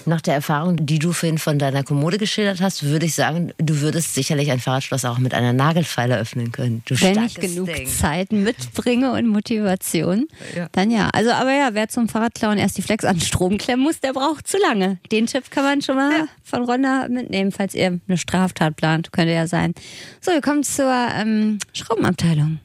[0.05, 3.81] Nach der Erfahrung, die du vorhin von deiner Kommode geschildert hast, würde ich sagen, du
[3.81, 6.81] würdest sicherlich ein Fahrradschloss auch mit einer Nagelfeile öffnen können.
[6.87, 7.87] Du Wenn ich genug Ding.
[7.87, 10.27] Zeit mitbringe und Motivation,
[10.71, 11.09] dann ja.
[11.13, 14.47] Also, aber ja, wer zum Fahrradklauen erst die Flex an Strom klemmen muss, der braucht
[14.47, 14.97] zu lange.
[15.11, 19.11] Den Tipp kann man schon mal von Ronda mitnehmen, falls ihr eine Straftat plant.
[19.11, 19.75] Könnte ja sein.
[20.19, 22.59] So, wir kommen zur ähm, Schraubenabteilung.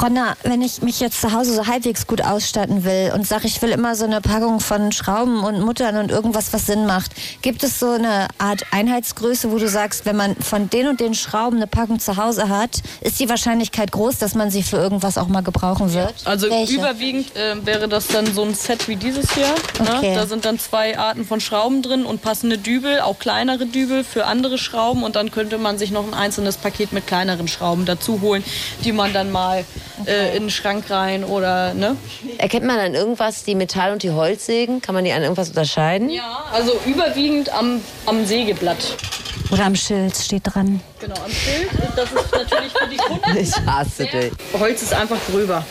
[0.00, 3.60] Ronna, wenn ich mich jetzt zu Hause so halbwegs gut ausstatten will und sage, ich
[3.62, 7.62] will immer so eine Packung von Schrauben und Muttern und irgendwas, was Sinn macht, gibt
[7.62, 11.56] es so eine Art Einheitsgröße, wo du sagst, wenn man von den und den Schrauben
[11.56, 15.28] eine Packung zu Hause hat, ist die Wahrscheinlichkeit groß, dass man sie für irgendwas auch
[15.28, 16.14] mal gebrauchen wird?
[16.24, 16.74] Also Welche?
[16.74, 19.54] überwiegend äh, wäre das dann so ein Set wie dieses hier.
[19.78, 20.10] Okay.
[20.10, 20.14] Ne?
[20.16, 24.26] Da sind dann zwei Arten von Schrauben drin und passende Dübel, auch kleinere Dübel für
[24.26, 25.02] andere Schrauben.
[25.02, 28.42] Und dann könnte man sich noch ein einzelnes Paket mit kleineren Schrauben dazu holen,
[28.84, 29.64] die man dann mal
[30.06, 31.96] äh, in den Schrank rein oder ne?
[32.38, 34.80] Erkennt man an irgendwas die Metall- und die Holzsägen?
[34.80, 36.08] Kann man die an irgendwas unterscheiden?
[36.08, 38.96] Ja, also überwiegend am, am Sägeblatt.
[39.50, 40.80] Oder am Schild steht dran.
[41.00, 41.68] Genau, am Schild.
[41.94, 43.36] Das ist natürlich für die Kunden.
[43.36, 44.32] Ich hasse dich.
[44.58, 45.64] Holz ist einfach gröber.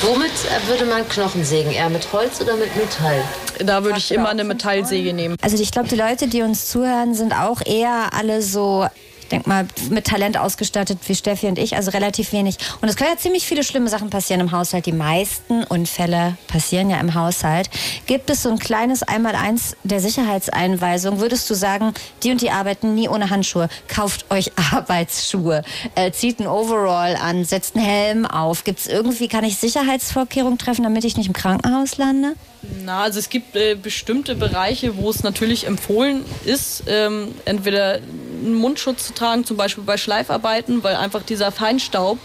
[0.00, 1.70] Womit äh, würde man Knochen sägen?
[1.70, 3.22] Eher mit Holz oder mit Metall?
[3.58, 5.36] Da würde ich immer eine Metallsäge nehmen.
[5.42, 8.86] Also ich glaube, die Leute, die uns zuhören, sind auch eher alle so,
[9.34, 12.56] denke mal, mit Talent ausgestattet wie Steffi und ich, also relativ wenig.
[12.80, 14.86] Und es können ja ziemlich viele schlimme Sachen passieren im Haushalt.
[14.86, 17.68] Die meisten Unfälle passieren ja im Haushalt.
[18.06, 21.20] Gibt es so ein kleines Einmaleins der Sicherheitseinweisung?
[21.20, 21.92] Würdest du sagen,
[22.22, 23.68] die und die arbeiten nie ohne Handschuhe?
[23.88, 25.62] Kauft euch Arbeitsschuhe,
[25.94, 28.64] äh, zieht ein Overall an, setzt einen Helm auf.
[28.64, 32.34] Gibt es irgendwie, kann ich Sicherheitsvorkehrungen treffen, damit ich nicht im Krankenhaus lande?
[32.84, 38.54] Na, also es gibt äh, bestimmte Bereiche, wo es natürlich empfohlen ist, ähm, entweder einen
[38.54, 42.18] Mundschutz zu tragen, zum Beispiel bei Schleifarbeiten, weil einfach dieser Feinstaub,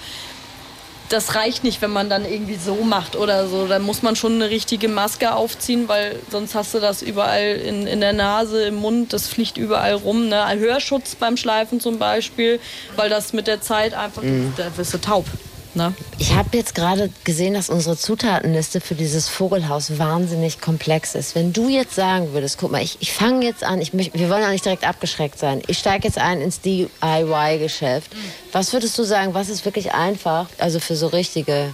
[1.09, 3.67] das reicht nicht, wenn man dann irgendwie so macht oder so.
[3.67, 7.87] Dann muss man schon eine richtige Maske aufziehen, weil sonst hast du das überall in,
[7.87, 10.29] in der Nase, im Mund, das fliegt überall rum.
[10.29, 10.43] Ne?
[10.43, 12.59] Ein Hörschutz beim Schleifen zum Beispiel,
[12.95, 14.21] weil das mit der Zeit einfach,
[14.55, 15.25] da wirst du taub.
[15.75, 15.93] Ne?
[16.17, 21.35] Ich habe jetzt gerade gesehen, dass unsere Zutatenliste für dieses Vogelhaus wahnsinnig komplex ist.
[21.35, 24.29] Wenn du jetzt sagen würdest, guck mal, ich, ich fange jetzt an, ich möcht, wir
[24.29, 25.61] wollen ja nicht direkt abgeschreckt sein.
[25.67, 28.11] Ich steige jetzt ein ins DIY-Geschäft.
[28.51, 31.71] Was würdest du sagen, was ist wirklich einfach, also für so richtige,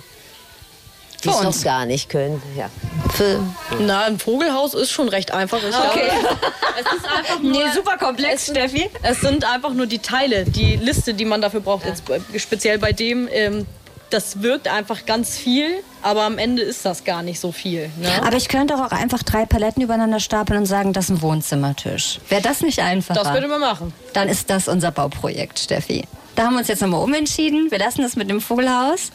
[1.24, 2.42] die es noch gar nicht können?
[2.58, 2.70] Ja.
[3.14, 3.40] Für,
[3.80, 5.60] Na, ein Vogelhaus ist schon recht einfach.
[5.60, 6.10] Ich okay.
[6.80, 8.90] es ist einfach nur, Nee, super komplex, Steffi.
[9.04, 11.86] Es sind einfach nur die Teile, die Liste, die man dafür braucht.
[11.86, 13.66] Jetzt bei- speziell bei dem, ähm,
[14.10, 15.68] das wirkt einfach ganz viel,
[16.02, 17.90] aber am Ende ist das gar nicht so viel.
[18.00, 18.10] Ne?
[18.24, 21.22] Aber ich könnte doch auch einfach drei Paletten übereinander stapeln und sagen, das ist ein
[21.22, 22.20] Wohnzimmertisch.
[22.30, 23.24] Wäre das nicht einfacher?
[23.24, 23.94] Das würde man machen.
[24.14, 26.06] Dann ist das unser Bauprojekt, Steffi.
[26.36, 27.72] Da haben wir uns jetzt nochmal umentschieden.
[27.72, 29.12] Wir lassen das mit dem Vogelhaus.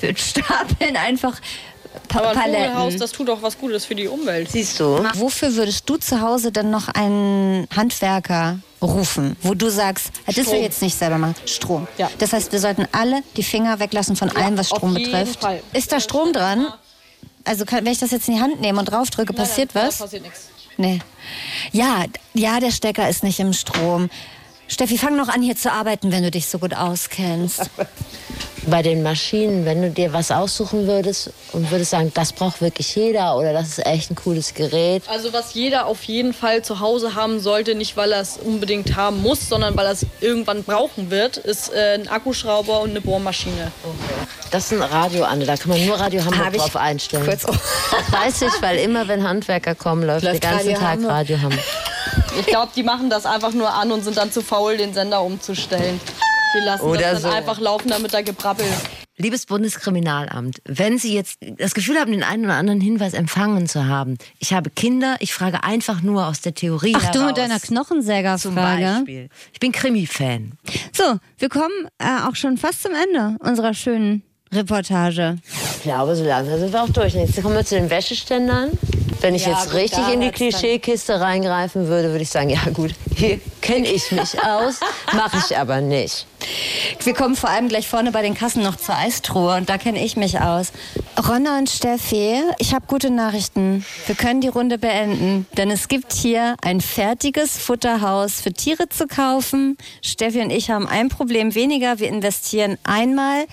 [0.00, 1.40] Wir stapeln einfach
[2.10, 2.52] pa Aber ein.
[2.52, 4.50] Vogelhaus, das tut auch was Gutes für die Umwelt.
[4.50, 5.02] siehst du?
[5.14, 10.44] Wofür würdest du zu Hause denn noch einen Handwerker rufen, wo du sagst, das will
[10.44, 10.62] Strom.
[10.62, 11.34] jetzt nicht selber machen?
[11.46, 11.88] Strom.
[11.98, 12.10] Ja.
[12.18, 15.40] Das heißt, wir sollten alle die Finger weglassen von allem, was auf Strom jeden betrifft.
[15.40, 15.62] Fall.
[15.72, 16.66] Ist da Strom dran?
[17.44, 19.98] Also kann, wenn ich das jetzt in die Hand nehme und draufdrücke, passiert Nein, was?
[19.98, 20.48] Da passiert nichts.
[20.76, 21.00] Nee.
[21.72, 24.08] Ja, ja, der Stecker ist nicht im Strom.
[24.66, 27.68] Steffi, fang noch an hier zu arbeiten, wenn du dich so gut auskennst.
[28.66, 32.94] Bei den Maschinen, wenn du dir was aussuchen würdest und würdest sagen, das braucht wirklich
[32.94, 35.02] jeder oder das ist echt ein cooles Gerät.
[35.08, 38.96] Also was jeder auf jeden Fall zu Hause haben sollte, nicht weil er es unbedingt
[38.96, 43.00] haben muss, sondern weil er es irgendwann brauchen wird, ist äh, ein Akkuschrauber und eine
[43.00, 43.72] Bohrmaschine.
[44.50, 47.24] Das ist ein Radio, Anne, da kann man nur Radio Hamburg Hab ich drauf einstellen.
[47.24, 50.90] kurz- Das weiß ich, weil immer wenn Handwerker kommen, läuft, Läuft den ganzen Radio Tag
[50.90, 51.10] Hamburg.
[51.12, 51.60] Radio Hamburg.
[52.38, 55.22] Ich glaube, die machen das einfach nur an und sind dann zu faul, den Sender
[55.22, 56.00] umzustellen.
[56.54, 57.36] Die lassen Oder das dann so.
[57.36, 58.68] einfach laufen, damit da gebrabbelt.
[59.16, 63.86] Liebes Bundeskriminalamt, wenn Sie jetzt das Gefühl haben, den einen oder anderen Hinweis empfangen zu
[63.86, 67.16] haben, ich habe Kinder, ich frage einfach nur aus der Theorie Ach, heraus.
[67.16, 68.82] du mit deiner Zum Knochensägerfrage.
[68.82, 69.28] Beispiel.
[69.52, 70.52] Ich bin Krimi-Fan.
[70.96, 75.36] So, wir kommen äh, auch schon fast zum Ende unserer schönen Reportage.
[75.76, 77.14] Ich glaube, so langsam sind wir auch durch.
[77.14, 78.70] Jetzt kommen wir zu den Wäscheständern.
[79.20, 82.60] Wenn ich Ja, jetzt gut, richtig in die Klischeekiste reingreifen würde, würde ich sagen, ja
[82.72, 84.80] gut, hier kenne ich mich aus,
[85.12, 86.26] mache ich aber nicht.
[87.04, 90.02] Wir kommen vor allem gleich vorne bei den Kassen noch zur Eistruhe und da kenne
[90.02, 90.72] ich mich aus.
[91.28, 93.84] Ronna und Steffi, ich habe gute Nachrichten.
[94.06, 99.06] Wir können die Runde beenden, denn es gibt hier ein fertiges Futterhaus für Tiere zu
[99.06, 99.76] kaufen.
[100.02, 101.98] Steffi und ich haben ein Problem weniger.
[101.98, 103.44] Wir investieren einmal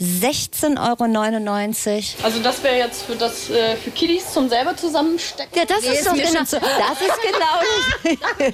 [0.00, 1.86] 16,99
[2.18, 2.24] Euro.
[2.24, 5.56] Also das wäre jetzt für das äh, für Kiddies zum selber zusammenstecken.
[5.56, 6.60] Ja, das Nee, ist ist doch genau, das ist
[7.22, 8.52] genau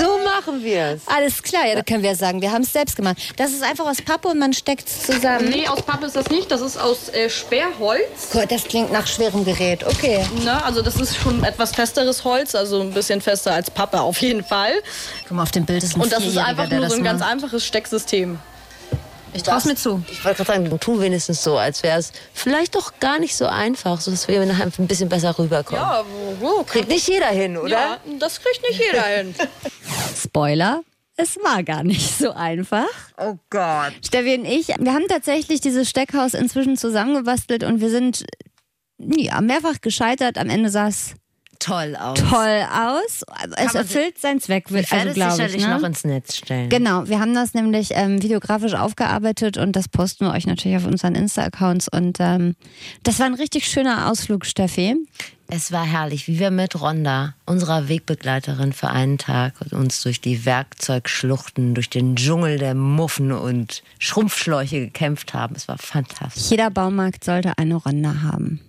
[0.00, 1.02] So machen wir es.
[1.06, 3.18] Alles klar, ja, da können wir sagen, wir haben es selbst gemacht.
[3.36, 5.50] Das ist einfach aus Pappe und man steckt es zusammen.
[5.50, 6.50] Nee, aus Pappe ist das nicht.
[6.50, 8.30] Das ist aus äh, Sperrholz.
[8.32, 9.84] Gott, das klingt nach schwerem Gerät.
[9.86, 10.24] Okay.
[10.42, 10.64] Ne?
[10.64, 14.42] Also das ist schon etwas festeres Holz, also ein bisschen fester als Pappe auf jeden
[14.42, 14.72] Fall.
[15.28, 17.04] Guck mal, auf dem Bild ist ein Und das ist einfach nur das so ein
[17.04, 18.38] ganz einfaches Stecksystem.
[19.34, 20.02] Ich trau's mir zu.
[20.10, 23.46] Ich wollte gerade sagen, tu wenigstens so, als wäre es vielleicht doch gar nicht so
[23.46, 25.82] einfach, sodass wir nachher ein bisschen besser rüberkommen.
[25.82, 26.04] Ja,
[26.40, 27.70] wo, Kriegt nicht jeder hin, oder?
[27.70, 29.34] ja, das kriegt nicht jeder hin.
[30.22, 30.82] Spoiler,
[31.16, 32.88] es war gar nicht so einfach.
[33.16, 33.92] Oh Gott.
[34.04, 38.24] Steffi und ich, wir haben tatsächlich dieses Steckhaus inzwischen zusammengebastelt und wir sind
[38.98, 40.38] ja, mehrfach gescheitert.
[40.38, 41.14] Am Ende es
[41.62, 42.18] Toll aus.
[42.18, 43.22] toll aus.
[43.56, 45.36] Es man erfüllt seinen Zweck, Ich werde also es glaube ich.
[45.36, 45.74] sicherlich Ne?
[45.78, 46.68] noch ins Netz stellen.
[46.70, 50.86] Genau, wir haben das nämlich ähm, videografisch aufgearbeitet und das posten wir euch natürlich auf
[50.86, 51.86] unseren Insta-Accounts.
[51.88, 52.56] Und ähm,
[53.04, 54.96] das war ein richtig schöner Ausflug, Steffi.
[55.54, 60.44] Es war herrlich, wie wir mit Ronda, unserer Wegbegleiterin für einen Tag, uns durch die
[60.46, 65.54] Werkzeugschluchten, durch den Dschungel der Muffen und Schrumpfschläuche gekämpft haben.
[65.54, 66.50] Es war fantastisch.
[66.50, 68.60] Jeder Baumarkt sollte eine Ronda haben.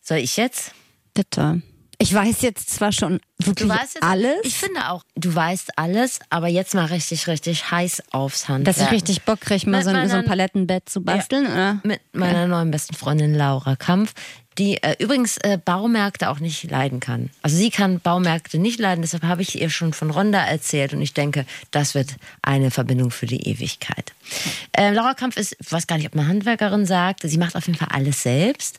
[0.00, 0.72] Soll ich jetzt?
[1.14, 1.62] Bitte.
[2.02, 5.78] Ich weiß jetzt zwar schon wirklich Du weißt jetzt alles, Ich finde auch, du weißt
[5.78, 8.76] alles, aber jetzt mal richtig, richtig heiß aufs Handwerk.
[8.76, 11.80] dass ich richtig Bock kriege, mal so ein, so ein meiner- Palettenbett zu basteln, oder?
[11.84, 14.14] Mit meiner neuen besten Freundin Laura Kampf,
[14.58, 17.30] die äh, übrigens äh, Baumärkte auch nicht leiden kann.
[17.42, 21.00] Also sie kann Baumärkte nicht leiden, deshalb habe ich ihr schon von Ronda erzählt und
[21.00, 24.12] ich denke, das wird eine Verbindung für die Ewigkeit.
[24.72, 27.66] Äh, Laura Kampf ist, ich weiß gar nicht, ob man Handwerkerin sagt, sie macht auf
[27.66, 28.78] jeden Fall alles selbst.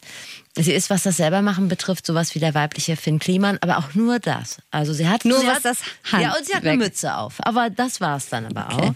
[0.56, 3.96] Sie ist, was das selber machen betrifft, sowas wie der weibliche Finn Kliman, aber auch
[3.96, 4.58] nur das.
[4.70, 5.78] Also sie hat Nur sie was hat, das
[6.12, 7.36] Ja, und sie hat eine Handwerk- Mütze auf.
[7.40, 8.94] Aber das war es dann aber auch.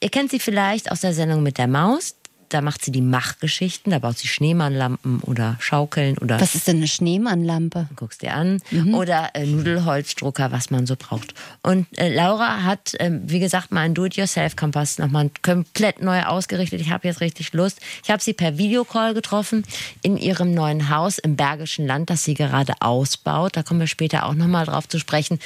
[0.00, 2.16] Ihr kennt sie vielleicht aus der Sendung mit der Maus.
[2.48, 6.76] Da macht sie die Machgeschichten, da baut sie Schneemannlampen oder Schaukeln oder Was ist denn
[6.78, 7.88] eine Schneemannlampe?
[7.96, 8.60] guckst dir an
[8.92, 11.34] oder äh, Nudelholzdrucker, was man so braucht.
[11.62, 16.80] Und äh, Laura hat, ähm, wie gesagt, mal einen Do-it-yourself-Kompass nochmal komplett neu ausgerichtet.
[16.80, 17.80] Ich habe jetzt richtig Lust.
[18.04, 19.64] Ich habe sie per Videocall getroffen
[20.02, 23.56] in ihrem neuen Haus im Bergischen Land, das sie gerade ausbaut.
[23.56, 25.38] Da kommen wir später auch nochmal drauf zu sprechen.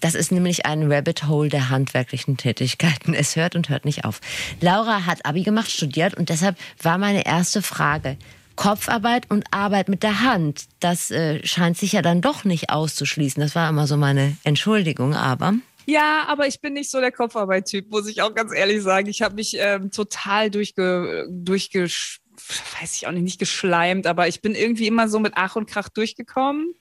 [0.00, 3.14] Das ist nämlich ein Rabbit Hole der handwerklichen Tätigkeiten.
[3.14, 4.20] Es hört und hört nicht auf.
[4.60, 6.47] Laura hat Abi gemacht, studiert und deshalb
[6.82, 8.16] war meine erste Frage,
[8.58, 13.40] Kopfarbeit und Arbeit mit der Hand, das äh, scheint sich ja dann doch nicht auszuschließen.
[13.40, 15.54] Das war immer so meine Entschuldigung, aber
[15.86, 19.08] Ja, aber ich bin nicht so der Kopfarbeit-Typ, muss ich auch ganz ehrlich sagen.
[19.08, 24.42] Ich habe mich ähm, total durchge, durchge, weiß ich auch nicht, nicht geschleimt, aber ich
[24.42, 26.74] bin irgendwie immer so mit Ach und Krach durchgekommen.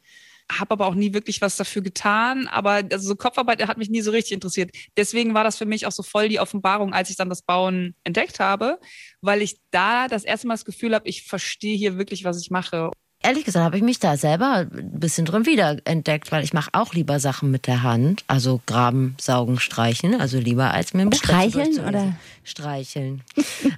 [0.52, 2.48] Habe aber auch nie wirklich was dafür getan.
[2.48, 4.72] Aber also so Kopfarbeit hat mich nie so richtig interessiert.
[4.96, 7.96] Deswegen war das für mich auch so voll die Offenbarung, als ich dann das Bauen
[8.04, 8.80] entdeckt habe,
[9.22, 12.50] weil ich da das erste Mal das Gefühl habe, ich verstehe hier wirklich, was ich
[12.52, 12.92] mache.
[13.28, 16.94] Ehrlich gesagt habe ich mich da selber ein bisschen drin wiederentdeckt, weil ich mache auch
[16.94, 21.18] lieber Sachen mit der Hand, also graben, saugen, streichen, also lieber als mir ein Buch
[21.18, 22.14] Streicheln oder?
[22.44, 23.22] Streicheln.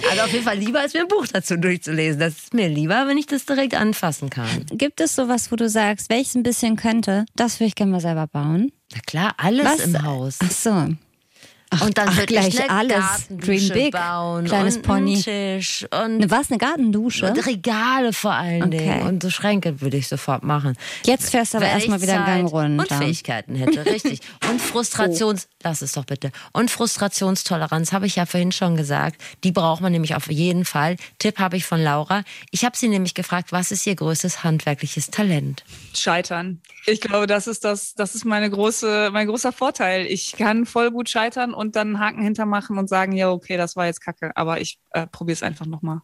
[0.09, 2.19] Also auf jeden Fall lieber als mir ein Buch dazu durchzulesen.
[2.19, 4.65] Das ist mir lieber, wenn ich das direkt anfassen kann.
[4.71, 7.75] Gibt es sowas, wo du sagst, wenn ich es ein bisschen könnte, das würde ich
[7.75, 8.71] gerne mal selber bauen?
[8.93, 9.79] Na klar, alles Was?
[9.79, 10.37] im Haus.
[10.43, 10.87] Ach so.
[11.71, 12.95] Ach, und dann ach, wird gleich alles.
[12.97, 13.91] Gartendusche Dream big.
[13.93, 15.13] bauen Kleines und Pony.
[15.13, 15.23] einen
[15.59, 17.27] Tisch und Eine, was, eine Gardendusche?
[17.27, 18.77] Und Regale vor allen Okay.
[18.77, 19.01] Dingen.
[19.03, 20.75] Und so Schränke würde ich sofort machen.
[21.05, 22.95] Jetzt fährst du aber erstmal wieder einen Gang runter.
[22.95, 24.21] Und Fähigkeiten hätte, richtig.
[24.49, 25.47] Und Frustrations...
[25.63, 26.31] Lass es doch bitte.
[26.53, 29.21] Und Frustrationstoleranz habe ich ja vorhin schon gesagt.
[29.43, 30.95] Die braucht man nämlich auf jeden Fall.
[31.19, 32.23] Tipp habe ich von Laura.
[32.51, 35.63] Ich habe sie nämlich gefragt, was ist ihr größtes handwerkliches Talent?
[36.01, 36.61] Scheitern.
[36.85, 40.05] Ich glaube, das ist das, das ist meine große, mein großer Vorteil.
[40.05, 43.75] Ich kann voll gut scheitern und dann einen Haken hintermachen und sagen, ja, okay, das
[43.75, 46.01] war jetzt Kacke, aber ich äh, probiere es einfach nochmal.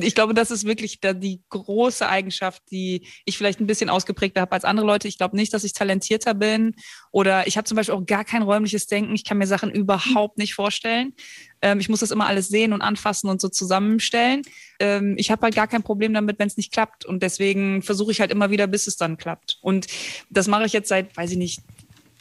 [0.00, 4.40] Ich glaube, das ist wirklich da die große Eigenschaft, die ich vielleicht ein bisschen ausgeprägter
[4.40, 5.06] habe als andere Leute.
[5.06, 6.74] Ich glaube nicht, dass ich talentierter bin
[7.12, 9.14] oder ich habe zum Beispiel auch gar kein räumliches Denken.
[9.14, 11.14] Ich kann mir Sachen überhaupt nicht vorstellen.
[11.62, 14.42] Ähm, ich muss das immer alles sehen und anfassen und so zusammenstellen.
[14.80, 17.04] Ähm, ich habe halt gar kein Problem damit, wenn es nicht klappt.
[17.04, 19.58] Und deswegen versuche ich halt immer wieder, bis es dann klappt.
[19.60, 19.86] Und
[20.30, 21.60] das mache ich jetzt seit, weiß ich nicht,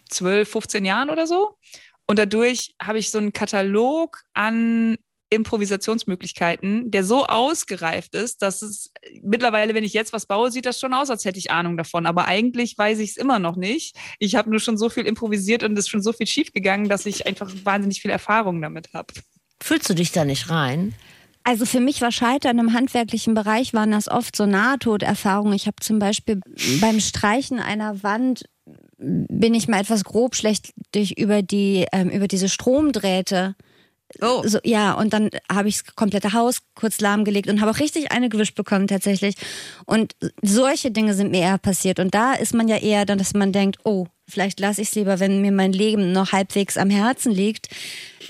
[0.09, 1.57] 12, 15 Jahren oder so.
[2.07, 4.97] Und dadurch habe ich so einen Katalog an
[5.35, 10.79] Improvisationsmöglichkeiten, der so ausgereift ist, dass es mittlerweile, wenn ich jetzt was baue, sieht das
[10.79, 12.05] schon aus, als hätte ich Ahnung davon.
[12.05, 13.95] Aber eigentlich weiß ich es immer noch nicht.
[14.19, 17.05] Ich habe nur schon so viel improvisiert und es ist schon so viel schiefgegangen, dass
[17.05, 19.13] ich einfach wahnsinnig viel Erfahrung damit habe.
[19.61, 20.93] Fühlst du dich da nicht rein?
[21.43, 25.53] Also für mich war Scheitern im handwerklichen Bereich, waren das oft so Nahtoderfahrungen.
[25.53, 26.41] Ich habe zum Beispiel
[26.81, 28.45] beim Streichen einer Wand
[28.97, 33.55] bin ich mal etwas grob schlecht durch über die ähm, über diese Stromdrähte
[34.21, 34.43] Oh.
[34.45, 38.11] So, ja, und dann habe ich das komplette Haus kurz lahmgelegt und habe auch richtig
[38.11, 39.35] eine gewischt bekommen tatsächlich.
[39.85, 41.99] Und solche Dinge sind mir eher passiert.
[41.99, 44.95] Und da ist man ja eher dann, dass man denkt, oh, vielleicht lasse ich es
[44.95, 47.69] lieber, wenn mir mein Leben noch halbwegs am Herzen liegt.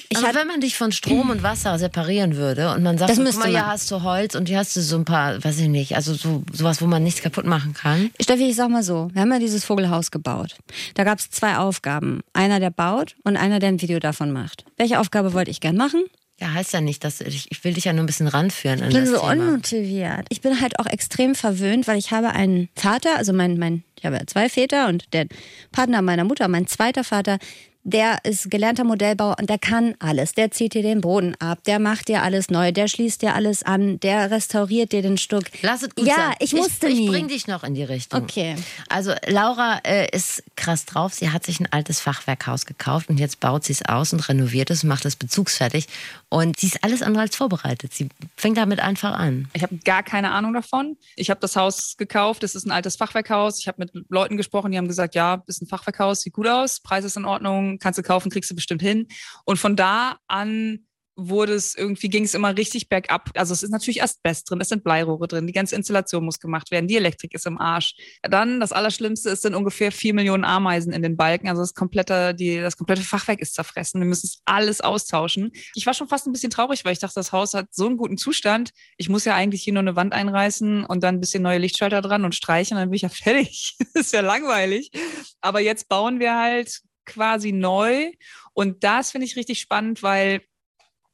[0.10, 3.18] Ich Aber wenn man dich von Strom und Wasser separieren würde und man sagt, Das
[3.18, 5.60] so, guck mal, hier hast du Holz und hier hast du so ein paar, weiß
[5.60, 8.12] ich nicht, also so sowas, wo man nichts kaputt machen kann.
[8.22, 10.56] Steffi, ich sag mal so, wir haben ja dieses Vogelhaus gebaut.
[10.94, 12.22] Da gab es zwei Aufgaben.
[12.34, 14.66] Einer, der baut und einer, der ein Video davon macht.
[14.78, 16.04] Welche Aufgabe wollte ich gern machen?
[16.40, 18.90] Ja, heißt ja nicht, dass ich, ich will dich ja nur ein bisschen ranführen an
[18.90, 19.32] Ich bin so Thema.
[19.32, 20.28] unmotiviert.
[20.30, 24.06] Ich bin halt auch extrem verwöhnt, weil ich habe einen Vater, also mein, mein, ich
[24.06, 25.28] habe ja zwei Väter und der
[25.72, 27.38] Partner meiner Mutter, mein zweiter Vater,
[27.86, 30.34] der ist gelernter Modellbauer und der kann alles.
[30.34, 33.62] Der zieht dir den Boden ab, der macht dir alles neu, der schließt dir alles
[33.62, 35.44] an, der restauriert dir den Stuck.
[35.62, 36.36] Lass es gut ja, sein.
[36.40, 37.06] ich musste ich, nie.
[37.06, 38.24] Ich bring dich noch in die Richtung.
[38.24, 38.56] Okay.
[38.90, 41.14] Also Laura äh, ist krass drauf.
[41.14, 44.72] Sie hat sich ein altes Fachwerkhaus gekauft und jetzt baut sie es aus und renoviert
[44.72, 45.88] es und macht es bezugsfertig.
[46.30, 47.94] Und sie ist alles andere als vorbereitet.
[47.94, 49.48] Sie fängt damit einfach an.
[49.54, 50.98] Ich habe gar keine Ahnung davon.
[51.16, 52.44] Ich habe das Haus gekauft.
[52.44, 53.60] Es ist ein altes Fachwerkhaus.
[53.60, 56.80] Ich habe mit Leuten gesprochen, die haben gesagt, ja, ist ein Fachwerkhaus, sieht gut aus,
[56.80, 59.08] Preis ist in Ordnung, kannst du kaufen, kriegst du bestimmt hin.
[59.46, 60.86] Und von da an
[61.16, 63.30] wurde es irgendwie, ging es immer richtig bergab.
[63.36, 66.72] Also es ist natürlich Asbest drin, es sind Bleirohre drin, die ganze Installation muss gemacht
[66.72, 67.96] werden, die Elektrik ist im Arsch.
[68.22, 71.48] Dann, das Allerschlimmste ist, sind ungefähr vier Millionen Ameisen in den Balken.
[71.48, 74.02] Also das komplette, die, das komplette Fachwerk ist zerfressen.
[74.02, 75.52] Wir müssen es alles austauschen.
[75.74, 77.98] Ich war schon fast ein bisschen traurig, weil ich dachte, das Haus hat so einen
[77.98, 78.72] guten Zustand.
[78.98, 82.02] Ich muss ja eigentlich hier nur eine Wand einreißen und dann ein bisschen neue Lichtschalter
[82.02, 83.78] dran und streichen, dann bin ich ja fertig.
[83.94, 84.92] ist ja langweilig.
[85.40, 88.12] Aber jetzt bauen wir halt quasi neu.
[88.54, 90.42] Und das finde ich richtig spannend, weil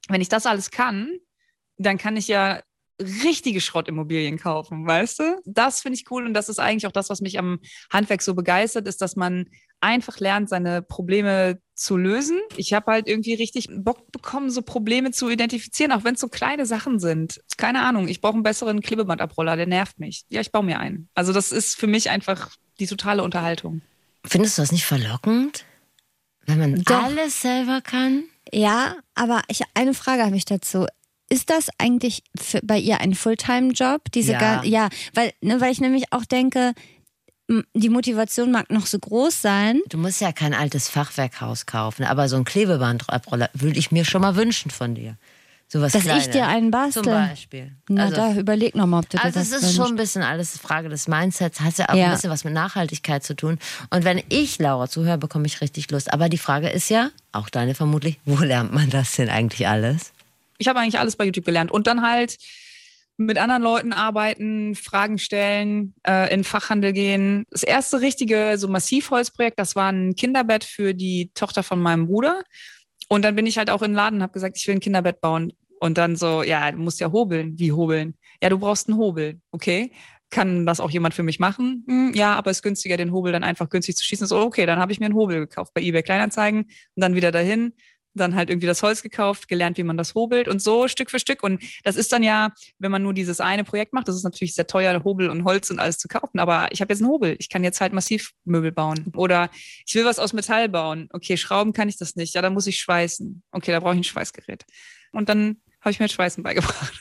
[0.10, 1.18] wenn ich das alles kann,
[1.78, 2.62] dann kann ich ja
[3.02, 5.42] richtige Schrottimmobilien kaufen, weißt du?
[5.46, 7.60] Das finde ich cool und das ist eigentlich auch das, was mich am
[7.92, 9.46] Handwerk so begeistert, ist, dass man
[9.80, 12.40] einfach lernt, seine Probleme zu lösen.
[12.58, 16.28] Ich habe halt irgendwie richtig Bock bekommen, so Probleme zu identifizieren, auch wenn es so
[16.28, 17.42] kleine Sachen sind.
[17.58, 20.26] Keine Ahnung, ich brauche einen besseren Klebebandabroller, der nervt mich.
[20.30, 21.10] Ja, ich baue mir einen.
[21.16, 23.82] Also das ist für mich einfach die totale Unterhaltung.
[24.24, 25.66] Findest du das nicht verlockend?
[26.46, 27.04] Wenn man Doch.
[27.04, 28.24] alles selber kann?
[28.52, 30.86] Ja, aber ich, eine Frage habe ich dazu.
[31.30, 34.12] Ist das eigentlich für, bei ihr ein Fulltime-Job?
[34.14, 34.64] Diese Ja.
[34.64, 36.74] ja, weil, ne, weil ich nämlich auch denke,
[37.74, 39.82] die Motivation mag noch so groß sein.
[39.90, 44.22] Du musst ja kein altes Fachwerkhaus kaufen, aber so ein Klebebandabroller würde ich mir schon
[44.22, 45.18] mal wünschen von dir.
[45.74, 46.30] Sowas Dass ich Kleines.
[46.32, 47.04] dir einen bastel.
[47.04, 47.72] Zum Beispiel.
[47.88, 50.22] Na, Also- da überleg noch mal, ob du Also das es ist schon ein bisschen
[50.22, 52.08] alles Frage des Mindsets, hat ja auch Ja.
[52.08, 53.58] ein bisschen was mit Nachhaltigkeit zu tun.
[53.90, 56.12] Und wenn ich Laura zuhöre, bekomme ich richtig Lust.
[56.12, 60.12] Aber die Frage ist ja, auch deine vermutlich, wo lernt man das denn eigentlich alles?
[60.58, 61.72] ich habe eigentlich alles bei YouTube gelernt.
[61.72, 62.38] Und dann halt
[63.18, 67.46] mit anderen Leuten arbeiten, Fragen stellen, äh, in den Fachhandel gehen.
[67.50, 72.44] Das erste richtige so Massivholzprojekt, das war ein Kinderbett für die Tochter von meinem Bruder.
[73.08, 74.80] Und dann bin ich halt auch in den Laden und habe gesagt, ich will ein
[74.82, 75.52] Kinderbett bauen.
[75.82, 77.58] Und dann so, ja, du musst ja hobeln.
[77.58, 78.14] Wie hobeln?
[78.42, 79.42] Ja, du brauchst einen Hobel.
[79.50, 79.92] Okay.
[80.30, 81.84] Kann das auch jemand für mich machen?
[81.88, 84.28] Hm, ja, aber es ist günstiger, den Hobel dann einfach günstig zu schießen.
[84.28, 87.32] So, okay, dann habe ich mir einen Hobel gekauft bei eBay Kleinanzeigen und dann wieder
[87.32, 87.74] dahin
[88.14, 91.20] dann halt irgendwie das Holz gekauft, gelernt, wie man das hobelt und so Stück für
[91.20, 91.44] Stück.
[91.44, 94.54] Und das ist dann ja, wenn man nur dieses eine Projekt macht, das ist natürlich
[94.54, 96.40] sehr teuer, Hobel und Holz und alles zu kaufen.
[96.40, 97.36] Aber ich habe jetzt einen Hobel.
[97.40, 99.12] Ich kann jetzt halt Massivmöbel bauen.
[99.16, 99.50] Oder
[99.86, 101.08] ich will was aus Metall bauen.
[101.12, 102.36] Okay, Schrauben kann ich das nicht.
[102.36, 103.44] Ja, dann muss ich schweißen.
[103.52, 104.66] Okay, da brauche ich ein Schweißgerät.
[105.14, 106.94] Und dann habe ich mir Schweißen beigebracht.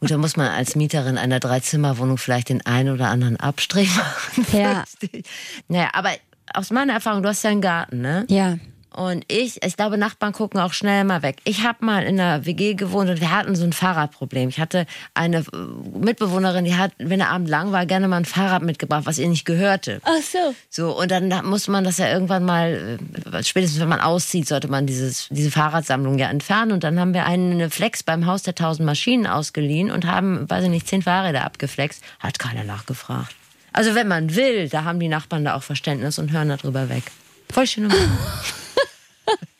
[0.00, 4.46] Gut, da muss man als Mieterin einer Dreizimmerwohnung vielleicht den einen oder anderen Abstrich machen.
[4.52, 4.84] Ja.
[5.68, 6.10] Naja, aber
[6.54, 8.24] aus meiner Erfahrung, du hast ja einen Garten, ne?
[8.28, 8.58] Ja.
[8.94, 11.38] Und ich, ich glaube, Nachbarn gucken auch schnell mal weg.
[11.44, 14.48] Ich habe mal in einer WG gewohnt und wir hatten so ein Fahrradproblem.
[14.48, 18.24] Ich hatte eine äh, Mitbewohnerin, die hat, wenn der Abend lang war, gerne mal ein
[18.24, 20.00] Fahrrad mitgebracht, was ihr nicht gehörte.
[20.04, 20.54] Ach so.
[20.68, 22.98] So, und dann da musste man das ja irgendwann mal,
[23.32, 26.72] äh, spätestens wenn man auszieht, sollte man dieses, diese Fahrradsammlung ja entfernen.
[26.72, 30.64] Und dann haben wir eine Flex beim Haus der tausend Maschinen ausgeliehen und haben, weiß
[30.64, 32.02] ich nicht, zehn Fahrräder abgeflext.
[32.18, 33.36] Hat keiner nachgefragt.
[33.72, 37.04] Also wenn man will, da haben die Nachbarn da auch Verständnis und hören darüber weg.
[37.52, 37.92] Voll schön.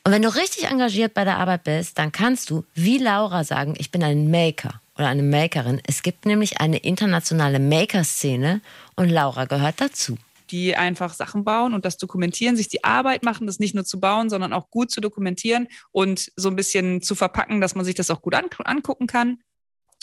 [0.04, 3.74] Und wenn du richtig engagiert bei der Arbeit bist, dann kannst du, wie Laura, sagen,
[3.78, 5.80] ich bin ein Maker oder eine Makerin.
[5.86, 8.60] Es gibt nämlich eine internationale Maker-Szene
[8.96, 10.16] und Laura gehört dazu
[10.50, 14.00] die einfach Sachen bauen und das dokumentieren, sich die Arbeit machen, das nicht nur zu
[14.00, 17.94] bauen, sondern auch gut zu dokumentieren und so ein bisschen zu verpacken, dass man sich
[17.94, 19.38] das auch gut angucken kann.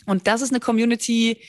[0.05, 1.41] Und das ist eine Community,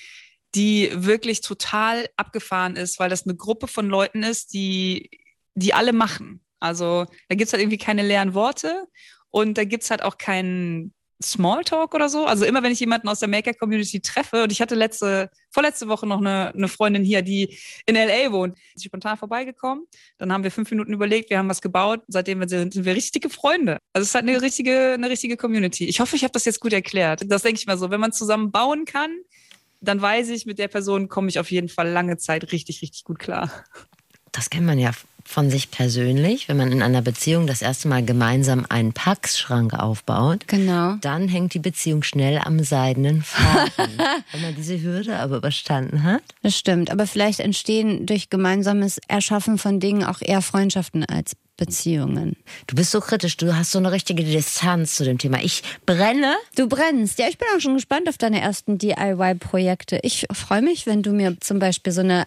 [0.55, 5.11] die wirklich total abgefahren ist, weil das eine Gruppe von Leuten ist, die,
[5.55, 6.40] die alle machen.
[6.61, 8.86] Also da gibt's halt irgendwie keine leeren Worte
[9.30, 10.92] und da gibt's halt auch keinen
[11.22, 12.26] Smalltalk oder so.
[12.26, 16.06] Also immer wenn ich jemanden aus der Maker-Community treffe, und ich hatte letzte, vorletzte Woche
[16.06, 19.84] noch eine, eine Freundin hier, die in LA wohnt, ist spontan vorbeigekommen.
[20.18, 22.02] Dann haben wir fünf Minuten überlegt, wir haben was gebaut.
[22.06, 23.78] Seitdem sind, sind wir richtige Freunde.
[23.92, 25.86] Also es ist halt eine richtige, eine richtige Community.
[25.86, 27.22] Ich hoffe, ich habe das jetzt gut erklärt.
[27.26, 27.90] Das denke ich mal so.
[27.90, 29.11] Wenn man zusammen bauen kann,
[29.80, 33.04] dann weiß ich, mit der Person komme ich auf jeden Fall lange Zeit richtig, richtig
[33.04, 33.50] gut klar.
[34.30, 34.92] Das kennt man ja
[35.29, 40.49] von sich persönlich, wenn man in einer Beziehung das erste Mal gemeinsam einen Packschrank aufbaut,
[40.49, 40.95] genau.
[41.03, 43.99] dann hängt die Beziehung schnell am seidenen Faden.
[44.33, 46.22] wenn man diese Hürde aber überstanden hat.
[46.43, 52.37] Das stimmt, aber vielleicht entstehen durch gemeinsames Erschaffen von Dingen auch eher Freundschaften als Beziehungen.
[52.66, 55.43] Du bist so kritisch, du hast so eine richtige Distanz zu dem Thema.
[55.43, 56.37] Ich brenne.
[56.57, 57.18] Du brennst.
[57.18, 60.01] Ja, ich bin auch schon gespannt auf deine ersten DIY-Projekte.
[60.03, 62.24] Ich freue mich, wenn du mir zum Beispiel so eine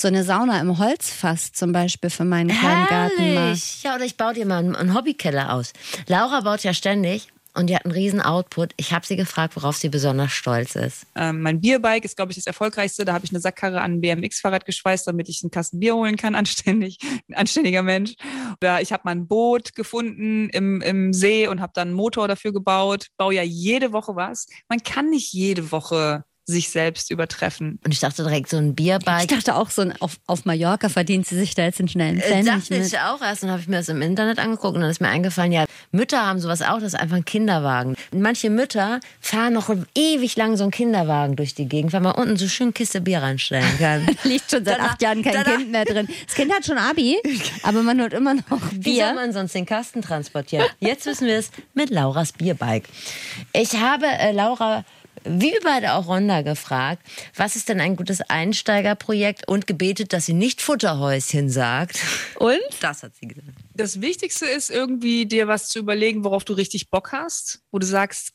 [0.00, 3.16] so eine Sauna im Holzfass zum Beispiel für meinen kleinen Herrlich.
[3.16, 3.82] Garten machst.
[3.84, 5.72] Ja, oder ich baue dir mal einen, einen Hobbykeller aus.
[6.06, 8.72] Laura baut ja ständig und die hat einen riesen Output.
[8.76, 11.06] Ich habe sie gefragt, worauf sie besonders stolz ist.
[11.16, 13.04] Ähm, mein Bierbike ist, glaube ich, das erfolgreichste.
[13.04, 16.16] Da habe ich eine Sackkarre an ein BMX-Fahrrad geschweißt, damit ich einen Kasten Bier holen
[16.16, 16.98] kann, anständig,
[17.28, 18.14] ein anständiger Mensch.
[18.60, 22.28] Oder ich habe mal ein Boot gefunden im, im See und habe dann einen Motor
[22.28, 23.08] dafür gebaut.
[23.16, 24.46] Baue ja jede Woche was.
[24.68, 27.78] Man kann nicht jede Woche sich selbst übertreffen.
[27.84, 29.22] Und ich dachte direkt so ein Bierbike.
[29.22, 32.18] Ich dachte auch so, ein, auf, auf Mallorca verdient sie sich da jetzt einen schnellen
[32.18, 32.86] Äh, Pfennig dachte mit.
[32.86, 35.08] ich auch erst, dann habe ich mir das im Internet angeguckt und dann ist mir
[35.08, 37.96] eingefallen, ja, Mütter haben sowas auch, das ist einfach ein Kinderwagen.
[38.12, 42.36] Manche Mütter fahren noch ewig lang so einen Kinderwagen durch die Gegend, weil man unten
[42.36, 44.06] so schön Kiste Bier reinstellen kann.
[44.24, 46.08] Liegt schon seit Danach- acht Jahren kein danach- Kind mehr drin.
[46.26, 47.16] Das Kind hat schon Abi,
[47.62, 48.42] aber man hört immer noch
[48.72, 49.12] Wie soll Bier.
[49.14, 50.66] man sonst den Kasten transportieren?
[50.80, 52.88] Jetzt wissen wir es mit Lauras Bierbike.
[53.52, 54.84] Ich habe äh, Laura
[55.24, 57.06] wie beide auch Ronda gefragt,
[57.36, 61.98] was ist denn ein gutes Einsteigerprojekt und gebetet, dass sie nicht Futterhäuschen sagt.
[62.36, 62.58] Und?
[62.80, 63.48] Das hat sie gesagt.
[63.74, 67.86] Das Wichtigste ist irgendwie dir was zu überlegen, worauf du richtig Bock hast, wo du
[67.86, 68.32] sagst,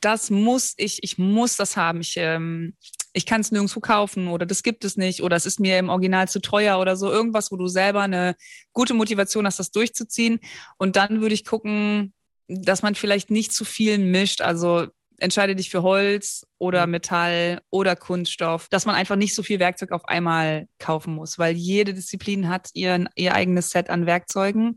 [0.00, 2.00] das muss ich, ich muss das haben.
[2.00, 2.74] Ich, ähm,
[3.12, 5.88] ich kann es nirgendwo kaufen oder das gibt es nicht oder es ist mir im
[5.88, 7.10] Original zu teuer oder so.
[7.10, 8.36] Irgendwas, wo du selber eine
[8.72, 10.40] gute Motivation hast, das durchzuziehen.
[10.76, 12.12] Und dann würde ich gucken,
[12.46, 14.42] dass man vielleicht nicht zu viel mischt.
[14.42, 14.88] Also
[15.20, 19.92] entscheide dich für Holz oder Metall oder Kunststoff, dass man einfach nicht so viel Werkzeug
[19.92, 24.76] auf einmal kaufen muss, weil jede Disziplin hat ihr, ihr eigenes Set an Werkzeugen.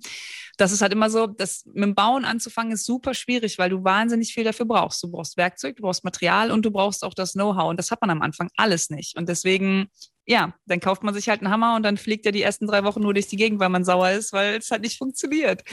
[0.58, 3.84] Das ist halt immer so, das mit dem Bauen anzufangen ist super schwierig, weil du
[3.84, 5.02] wahnsinnig viel dafür brauchst.
[5.04, 7.70] Du brauchst Werkzeug, du brauchst Material und du brauchst auch das Know-how.
[7.70, 9.18] Und das hat man am Anfang alles nicht.
[9.18, 9.90] Und deswegen,
[10.26, 12.84] ja, dann kauft man sich halt einen Hammer und dann fliegt er die ersten drei
[12.84, 15.64] Wochen nur durch die Gegend, weil man sauer ist, weil es halt nicht funktioniert.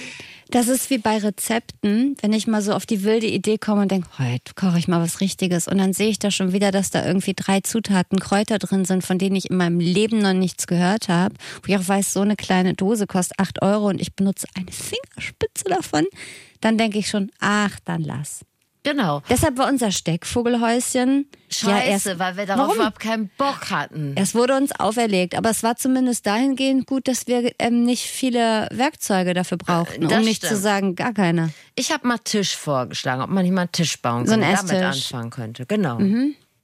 [0.50, 3.90] Das ist wie bei Rezepten, wenn ich mal so auf die wilde Idee komme und
[3.92, 5.68] denke, heute koche ich mal was Richtiges.
[5.68, 9.04] Und dann sehe ich da schon wieder, dass da irgendwie drei Zutaten, Kräuter drin sind,
[9.04, 11.34] von denen ich in meinem Leben noch nichts gehört habe.
[11.62, 14.72] Wo ich auch weiß, so eine kleine Dose kostet acht Euro und ich benutze eine
[14.72, 16.06] Fingerspitze davon.
[16.60, 18.40] Dann denke ich schon, ach, dann lass.
[18.82, 19.22] Genau.
[19.28, 22.76] Deshalb war unser Steckvogelhäuschen Scheiße, ja erst, weil wir darauf Warum?
[22.76, 24.14] überhaupt keinen Bock hatten.
[24.16, 28.68] es wurde uns auferlegt, aber es war zumindest dahingehend gut, dass wir ähm, nicht viele
[28.72, 30.52] Werkzeuge dafür brauchten, Das um nicht stimmt.
[30.54, 31.50] zu sagen, gar keine.
[31.76, 34.58] Ich habe mal Tisch vorgeschlagen, ob man nicht mal einen Tisch bauen So kann, ein
[34.58, 35.66] und damit anfangen könnte.
[35.66, 35.98] Genau.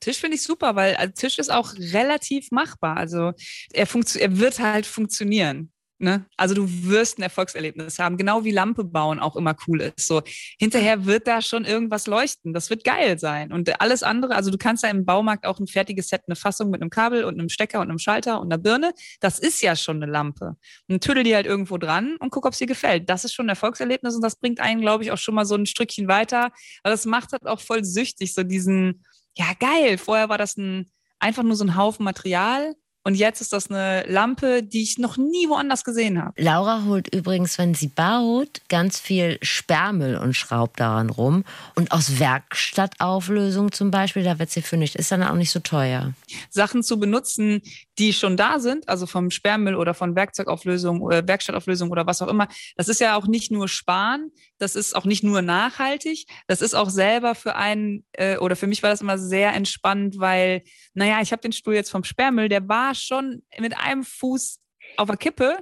[0.01, 2.97] Tisch finde ich super, weil also Tisch ist auch relativ machbar.
[2.97, 3.33] Also
[3.73, 3.87] er,
[4.19, 5.71] er wird halt funktionieren.
[5.99, 6.27] Ne?
[6.37, 10.07] Also du wirst ein Erfolgserlebnis haben, genau wie Lampe bauen auch immer cool ist.
[10.07, 10.23] So
[10.59, 12.53] hinterher wird da schon irgendwas leuchten.
[12.53, 13.51] Das wird geil sein.
[13.51, 16.69] Und alles andere, also du kannst ja im Baumarkt auch ein fertiges Set, eine Fassung
[16.69, 18.93] mit einem Kabel und einem Stecker und einem Schalter und einer Birne.
[19.21, 20.57] Das ist ja schon eine Lampe.
[20.87, 23.09] Und tüdel die halt irgendwo dran und guck, ob es dir gefällt.
[23.09, 25.55] Das ist schon ein Erfolgserlebnis und das bringt einen, glaube ich, auch schon mal so
[25.55, 26.53] ein Stückchen weiter.
[26.83, 29.03] Aber das macht halt auch voll süchtig, so diesen,
[29.35, 30.91] ja geil, vorher war das ein,
[31.21, 32.75] einfach nur so ein Haufen Material
[33.07, 36.33] und jetzt ist das eine Lampe, die ich noch nie woanders gesehen habe.
[36.43, 41.45] Laura holt übrigens, wenn sie baut, ganz viel Sperrmüll und schraubt daran rum.
[41.77, 46.15] Und aus Werkstattauflösung zum Beispiel, da wird sie fündig, ist dann auch nicht so teuer.
[46.51, 47.63] Sachen zu benutzen,
[47.99, 52.29] die schon da sind, also vom Sperrmüll oder von Werkzeugauflösung oder Werkstattauflösung oder was auch
[52.29, 56.63] immer, das ist ja auch nicht nur sparen, das ist auch nicht nur nachhaltig, das
[56.63, 60.63] ist auch selber für einen, äh, oder für mich war das immer sehr entspannend, weil,
[60.95, 64.61] naja, ich habe den Stuhl jetzt vom Sperrmüll, der war schon mit einem Fuß
[64.97, 65.59] auf der Kippe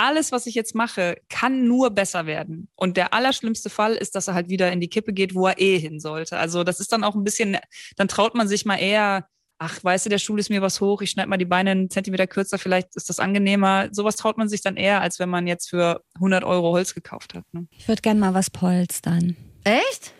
[0.00, 2.70] alles, was ich jetzt mache, kann nur besser werden.
[2.74, 5.60] Und der allerschlimmste Fall ist, dass er halt wieder in die Kippe geht, wo er
[5.60, 6.38] eh hin sollte.
[6.38, 7.58] Also das ist dann auch ein bisschen,
[7.96, 9.28] dann traut man sich mal eher,
[9.62, 11.90] ach, weißt du, der Stuhl ist mir was hoch, ich schneide mal die Beine einen
[11.90, 13.88] Zentimeter kürzer, vielleicht ist das angenehmer.
[13.92, 17.34] Sowas traut man sich dann eher, als wenn man jetzt für 100 Euro Holz gekauft
[17.34, 17.44] hat.
[17.52, 17.66] Ne?
[17.76, 19.36] Ich würde gerne mal was polstern.
[19.64, 20.14] Echt?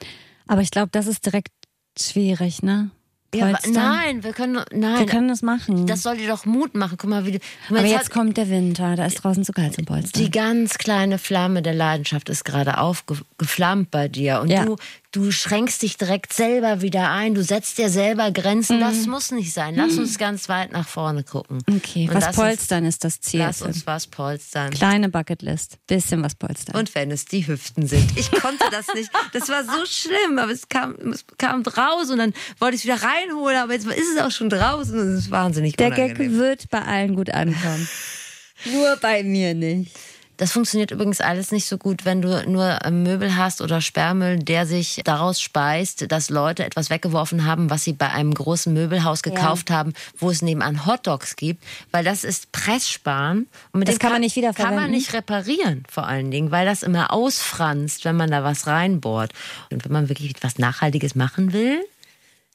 [0.46, 1.52] Aber ich glaube, das ist direkt
[1.98, 2.90] schwierig, ne?
[3.32, 4.98] Ja, nein, wir können, nein.
[4.98, 5.86] Wir können das machen.
[5.86, 6.96] das soll dir doch Mut machen.
[7.00, 7.38] Guck mal, wie du.
[7.38, 9.84] guck mal, Aber jetzt jetzt hat- kommt der Winter, da ist draußen zu kalt zum
[9.84, 10.20] Polstern.
[10.24, 14.40] Die ganz kleine Flamme der Leidenschaft ist gerade aufgeflammt bei dir.
[14.40, 14.64] Und Ja.
[14.64, 14.74] du,
[15.12, 17.34] du schränkst dich direkt selber wieder ein.
[17.34, 18.76] Du setzt dir selber Grenzen.
[18.76, 18.80] Mhm.
[18.80, 19.74] Das muss nicht sein.
[19.74, 21.58] Lass uns ganz weit nach vorne gucken.
[21.68, 23.40] Okay, Und was polstern ist das Ziel.
[23.40, 24.70] lass uns was polstern.
[24.70, 26.76] Kleine Bucketlist, bisschen was polstern.
[26.76, 28.16] Und wenn es die Hüften sind.
[28.16, 29.10] Ich konnte das nicht.
[29.32, 32.84] Das war so schlimm, aber es kam, es kam raus und dann wollte ich es
[32.84, 36.12] wieder reinholen, aber jetzt ist es auch schon draußen und es ist wahnsinnig der Gag
[36.16, 36.38] unangenehm.
[36.38, 37.88] wird bei allen gut ankommen.
[38.72, 39.92] Nur bei mir nicht.
[40.40, 44.38] Das funktioniert übrigens alles nicht so gut, wenn du nur ähm, Möbel hast oder Sperrmüll,
[44.38, 49.22] der sich daraus speist, dass Leute etwas weggeworfen haben, was sie bei einem großen Möbelhaus
[49.22, 53.48] gekauft haben, wo es nebenan Hotdogs gibt, weil das ist Presssparen.
[53.72, 54.90] Und mit Das dem kann man nicht Kann man wiederverwenden?
[54.92, 59.32] nicht reparieren, vor allen Dingen, weil das immer ausfranst, wenn man da was reinbohrt.
[59.70, 61.84] Und wenn man wirklich was Nachhaltiges machen will,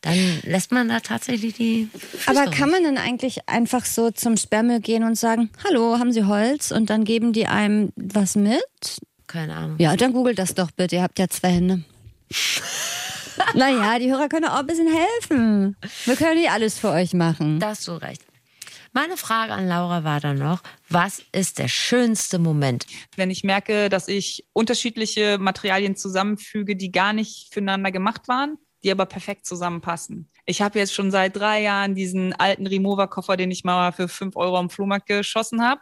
[0.05, 1.89] dann lässt man da tatsächlich die.
[1.91, 6.11] Füße Aber kann man denn eigentlich einfach so zum Sperrmüll gehen und sagen, hallo, haben
[6.11, 6.71] Sie Holz?
[6.71, 8.61] Und dann geben die einem was mit?
[9.25, 9.77] Keine Ahnung.
[9.79, 11.83] Ja, dann googelt das doch bitte, ihr habt ja zwei Hände.
[13.55, 15.75] naja, die Hörer können auch ein bisschen helfen.
[16.05, 17.59] Wir können nicht alles für euch machen.
[17.59, 18.21] Da hast du recht.
[18.93, 22.85] Meine Frage an Laura war dann noch, was ist der schönste Moment?
[23.15, 28.91] Wenn ich merke, dass ich unterschiedliche Materialien zusammenfüge, die gar nicht füreinander gemacht waren, die
[28.91, 30.29] aber perfekt zusammenpassen.
[30.45, 34.35] Ich habe jetzt schon seit drei Jahren diesen alten Remover-Koffer, den ich mal für fünf
[34.35, 35.81] Euro am Flohmarkt geschossen habe.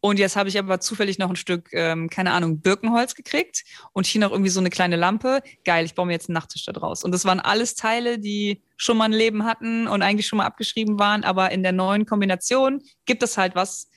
[0.00, 4.06] Und jetzt habe ich aber zufällig noch ein Stück, ähm, keine Ahnung, Birkenholz gekriegt und
[4.06, 5.42] hier noch irgendwie so eine kleine Lampe.
[5.64, 7.04] Geil, ich baue mir jetzt einen Nachttisch da draus.
[7.04, 10.46] Und das waren alles Teile, die schon mal ein Leben hatten und eigentlich schon mal
[10.46, 13.88] abgeschrieben waren, aber in der neuen Kombination gibt es halt was.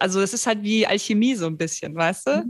[0.00, 2.44] Also es ist halt wie Alchemie so ein bisschen, weißt du?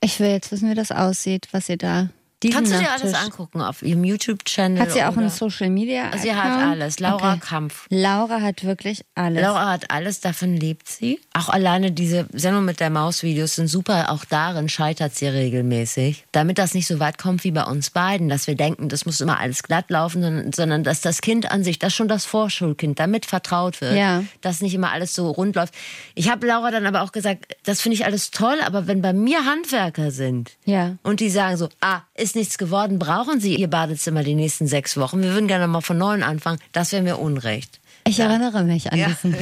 [0.00, 2.08] Ich will jetzt wissen, wie das aussieht, was ihr da.
[2.42, 4.80] Diesen Kannst du dir alles angucken auf ihrem YouTube-Channel?
[4.80, 6.16] Hat sie auch einen Social Media?
[6.18, 6.70] Sie hat Account?
[6.70, 7.00] alles.
[7.00, 7.40] Laura Okay.
[7.44, 7.86] Kampf.
[7.90, 9.42] Laura hat wirklich alles.
[9.42, 11.18] Laura hat alles, davon lebt sie.
[11.34, 14.12] Auch alleine diese Sendung mit der Maus-Videos sind super.
[14.12, 16.26] Auch darin scheitert sie regelmäßig.
[16.30, 19.20] Damit das nicht so weit kommt wie bei uns beiden, dass wir denken, das muss
[19.20, 23.00] immer alles glatt laufen, sondern, sondern dass das Kind an sich, das schon das Vorschulkind,
[23.00, 24.22] damit vertraut wird, Ja.
[24.42, 25.74] dass nicht immer alles so rund läuft.
[26.14, 29.12] Ich habe Laura dann aber auch gesagt, das finde ich alles toll, aber wenn bei
[29.12, 30.96] mir Handwerker sind Ja.
[31.02, 34.96] und die sagen so, ah, ist nichts geworden, brauchen Sie Ihr Badezimmer die nächsten sechs
[34.96, 37.80] Wochen, wir würden gerne mal von neuem anfangen, das wäre mir Unrecht.
[38.06, 39.08] Ich erinnere mich an Ja.
[39.08, 39.34] diesen,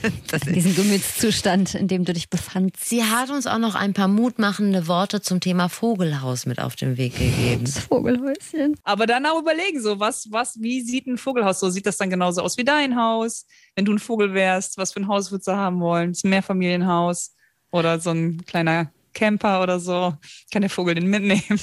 [0.54, 2.88] diesen Gemütszustand, in dem du dich befandst.
[2.88, 6.96] Sie hat uns auch noch ein paar mutmachende Worte zum Thema Vogelhaus mit auf den
[6.96, 7.66] Weg gegeben.
[7.66, 8.76] Vogelhäuschen.
[8.82, 11.68] Aber dann auch überlegen, so was, was, wie sieht ein Vogelhaus so?
[11.68, 13.44] Sieht das dann genauso aus wie dein Haus?
[13.74, 16.12] Wenn du ein Vogel wärst, was für ein Haus würdest du haben wollen?
[16.12, 17.34] Ist ein Mehrfamilienhaus
[17.72, 20.14] oder so ein kleiner Camper oder so?
[20.52, 21.42] Kann der Vogel den mitnehmen?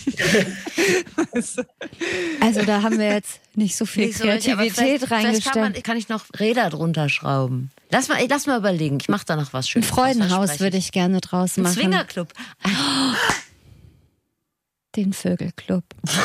[2.42, 5.54] Also da haben wir jetzt nicht so viel Nicht so Kreativität vielleicht, vielleicht reingestellt.
[5.54, 7.72] kann, man, kann ich noch Räder drunter schrauben.
[7.90, 8.98] Lass mal, lass mal überlegen.
[9.00, 9.90] Ich mache da noch was Ein Schönes.
[9.90, 11.76] Freudenhaus würde ich gerne draus Ein machen.
[11.76, 12.34] Swingerclub.
[14.96, 15.84] Den Vögelclub.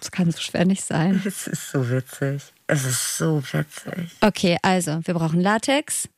[0.00, 1.20] Das kann so schwer nicht sein.
[1.26, 2.40] Es ist so witzig.
[2.68, 4.10] Es ist so witzig.
[4.20, 6.08] Okay, also wir brauchen Latex.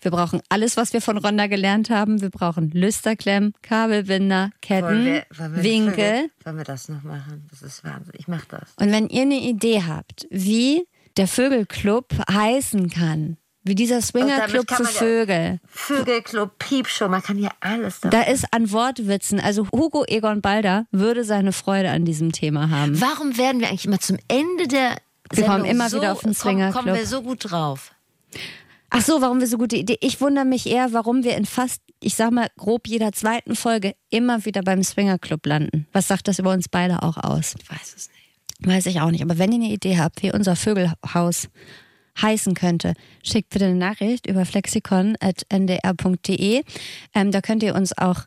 [0.00, 2.20] Wir brauchen alles, was wir von Ronda gelernt haben.
[2.20, 6.30] Wir brauchen Lüsterklemmen, Kabelbinder, Ketten, Winkel.
[6.44, 7.48] Wollen wir das noch machen?
[7.50, 8.14] Das ist Wahnsinn.
[8.16, 8.74] Ich mach das.
[8.76, 14.84] Und wenn ihr eine Idee habt, wie der Vögelclub heißen kann, wie dieser Swingerclub für
[14.84, 20.86] Vögel, Vögelclub, Piepshow, man kann hier alles da ist an Wortwitzen, also Hugo Egon Balder
[20.92, 23.00] würde seine Freude an diesem Thema haben.
[23.00, 24.98] Warum werden wir eigentlich immer zum Ende der
[25.30, 26.94] Wir kommen Sendung immer so, wieder auf den kommen, kommen Swingerclub.
[26.94, 27.92] wir so gut drauf?
[28.96, 29.98] Ach so, warum wir so gute Idee?
[30.02, 33.96] Ich wundere mich eher, warum wir in fast, ich sag mal, grob jeder zweiten Folge
[34.08, 35.88] immer wieder beim Swingerclub landen.
[35.90, 37.56] Was sagt das über uns beide auch aus?
[37.60, 38.20] Ich weiß es nicht.
[38.60, 39.24] Weiß ich auch nicht.
[39.24, 41.48] Aber wenn ihr eine Idee habt, wie unser Vögelhaus
[42.22, 46.62] heißen könnte, schickt bitte eine Nachricht über flexikon.ndr.de.
[47.16, 48.20] Ähm, da könnt ihr uns auch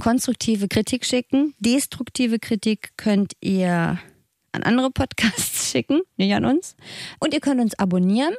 [0.00, 1.52] konstruktive Kritik schicken.
[1.58, 3.98] Destruktive Kritik könnt ihr
[4.52, 6.76] an andere Podcasts schicken, nicht an uns.
[7.20, 8.32] Und ihr könnt uns abonnieren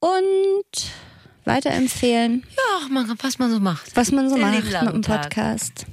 [0.00, 0.90] und
[1.44, 3.94] weiterempfehlen, Ja, man, was man so macht.
[3.96, 5.22] was man so Den macht mit dem Tag.
[5.22, 5.86] Podcast.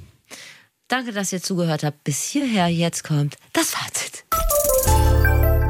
[0.88, 2.04] Danke, dass ihr zugehört habt.
[2.04, 4.24] Bis hierher, jetzt kommt das Fazit.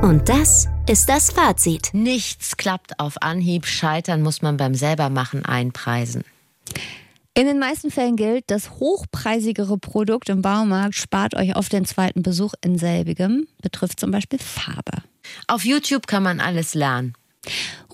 [0.02, 1.90] Und das ist das Fazit.
[1.94, 3.64] Nichts klappt auf Anhieb.
[3.66, 6.24] Scheitern muss man beim Selbermachen einpreisen.
[7.36, 12.22] In den meisten Fällen gilt, das hochpreisigere Produkt im Baumarkt spart euch auf den zweiten
[12.22, 15.02] Besuch in selbigem, betrifft zum Beispiel Farbe.
[15.48, 17.14] Auf YouTube kann man alles lernen.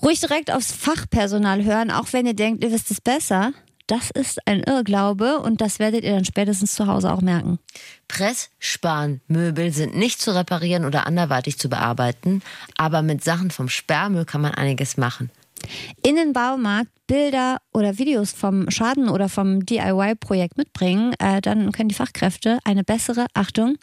[0.01, 3.53] Ruhig direkt aufs Fachpersonal hören, auch wenn ihr denkt, ihr wisst es besser.
[3.87, 7.59] Das ist ein Irrglaube und das werdet ihr dann spätestens zu Hause auch merken.
[8.07, 12.41] Pressspanmöbel sind nicht zu reparieren oder anderweitig zu bearbeiten,
[12.77, 15.29] aber mit Sachen vom Sperrmüll kann man einiges machen.
[16.03, 21.89] In den Baumarkt Bilder oder Videos vom Schaden oder vom DIY-Projekt mitbringen, äh, dann können
[21.89, 23.77] die Fachkräfte eine bessere, Achtung,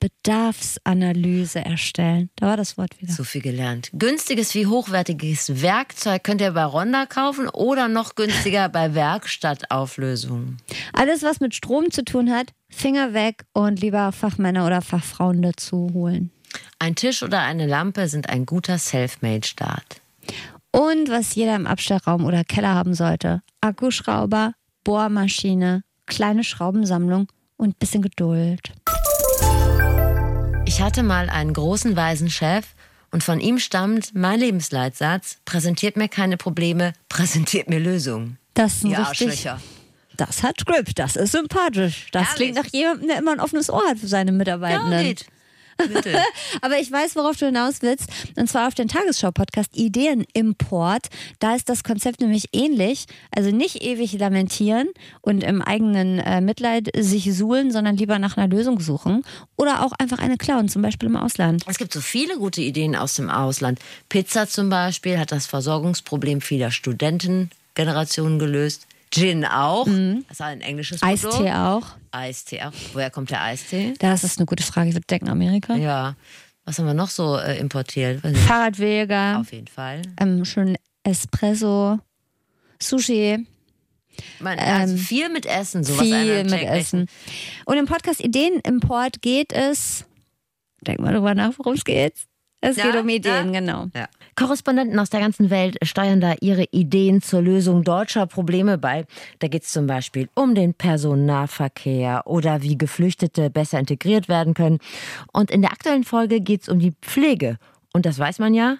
[0.00, 2.30] Bedarfsanalyse erstellen.
[2.36, 3.12] Da war das Wort wieder.
[3.12, 3.90] So viel gelernt.
[3.92, 10.56] Günstiges wie hochwertiges Werkzeug könnt ihr bei Ronda kaufen oder noch günstiger bei Werkstattauflösungen.
[10.92, 15.90] Alles, was mit Strom zu tun hat, Finger weg und lieber Fachmänner oder Fachfrauen dazu
[15.92, 16.30] holen.
[16.78, 20.00] Ein Tisch oder eine Lampe sind ein guter Selfmade-Start.
[20.72, 28.02] Und was jeder im Abstellraum oder Keller haben sollte: Akkuschrauber, Bohrmaschine, kleine Schraubensammlung und bisschen
[28.02, 28.72] Geduld.
[30.72, 32.64] Ich hatte mal einen großen weisen Chef
[33.10, 38.38] und von ihm stammt mein Lebensleitsatz: Präsentiert mir keine Probleme, präsentiert mir Lösungen.
[38.54, 39.48] Das ist ein Ihr richtig.
[40.16, 42.06] Das hat Grip, das ist sympathisch.
[42.12, 42.36] Das Ehrlich?
[42.36, 45.02] klingt nach jemandem, der immer ein offenes Ohr hat für seine Ja, Mitarbeitenden.
[45.02, 45.26] geht.
[45.88, 46.18] Bitte.
[46.62, 48.06] Aber ich weiß, worauf du hinaus willst.
[48.36, 51.08] Und zwar auf den Tagesschau-Podcast Ideenimport.
[51.38, 53.06] Da ist das Konzept nämlich ähnlich.
[53.34, 54.88] Also nicht ewig lamentieren
[55.20, 59.24] und im eigenen äh, Mitleid sich suhlen, sondern lieber nach einer Lösung suchen.
[59.56, 61.64] Oder auch einfach eine klauen, zum Beispiel im Ausland.
[61.66, 63.78] Es gibt so viele gute Ideen aus dem Ausland.
[64.08, 68.86] Pizza zum Beispiel hat das Versorgungsproblem vieler Studentengenerationen gelöst.
[69.12, 69.86] Gin auch.
[69.86, 71.22] Das ist ein englisches Produkt.
[71.24, 71.28] Mhm.
[71.30, 71.86] Eistee auch.
[72.12, 72.72] Eistee auch.
[72.92, 73.94] Woher kommt der Eistee?
[73.98, 74.88] Das ist eine gute Frage.
[74.90, 75.74] Ich würde denken, Amerika.
[75.74, 76.14] Ja.
[76.64, 78.20] Was haben wir noch so äh, importiert?
[78.46, 80.02] Fahrradwege, Auf jeden Fall.
[80.20, 81.98] ähm, schön Espresso,
[82.80, 83.46] Sushi.
[84.38, 85.82] Man, also viel mit Essen.
[85.82, 87.06] Sowas viel mit Essen.
[87.64, 90.04] Und im Podcast Ideenimport geht es,
[90.82, 92.14] denk mal drüber nach, worum es geht.
[92.60, 93.60] Es Ja, geht um Ideen, ja.
[93.60, 93.86] genau.
[93.94, 94.08] Ja.
[94.36, 99.06] Korrespondenten aus der ganzen Welt steuern da ihre Ideen zur Lösung deutscher Probleme bei.
[99.38, 104.78] Da geht es zum Beispiel um den Personennahverkehr oder wie Geflüchtete besser integriert werden können.
[105.32, 107.58] Und in der aktuellen Folge geht es um die Pflege.
[107.92, 108.76] Und das weiß man ja,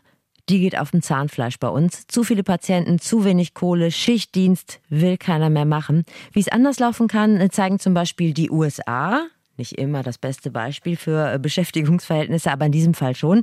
[0.48, 2.06] die geht auf dem Zahnfleisch bei uns.
[2.06, 6.04] Zu viele Patienten, zu wenig Kohle, Schichtdienst will keiner mehr machen.
[6.32, 9.26] Wie es anders laufen kann, zeigen zum Beispiel die USA
[9.60, 13.42] nicht immer das beste Beispiel für äh, Beschäftigungsverhältnisse, aber in diesem Fall schon.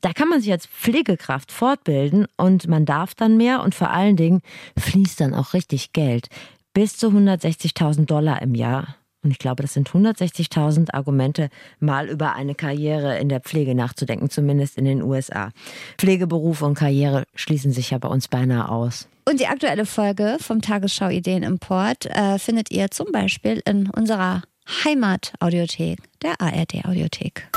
[0.00, 4.16] Da kann man sich als Pflegekraft fortbilden und man darf dann mehr und vor allen
[4.16, 4.40] Dingen
[4.78, 6.28] fließt dann auch richtig Geld.
[6.72, 8.96] Bis zu 160.000 Dollar im Jahr.
[9.22, 14.30] Und ich glaube, das sind 160.000 Argumente, mal über eine Karriere in der Pflege nachzudenken,
[14.30, 15.50] zumindest in den USA.
[15.98, 19.08] Pflegeberuf und Karriere schließen sich ja bei uns beinahe aus.
[19.28, 25.98] Und die aktuelle Folge vom Tagesschau Ideenimport äh, findet ihr zum Beispiel in unserer Heimat-Audiothek,
[26.22, 27.48] der ARD-Audiothek.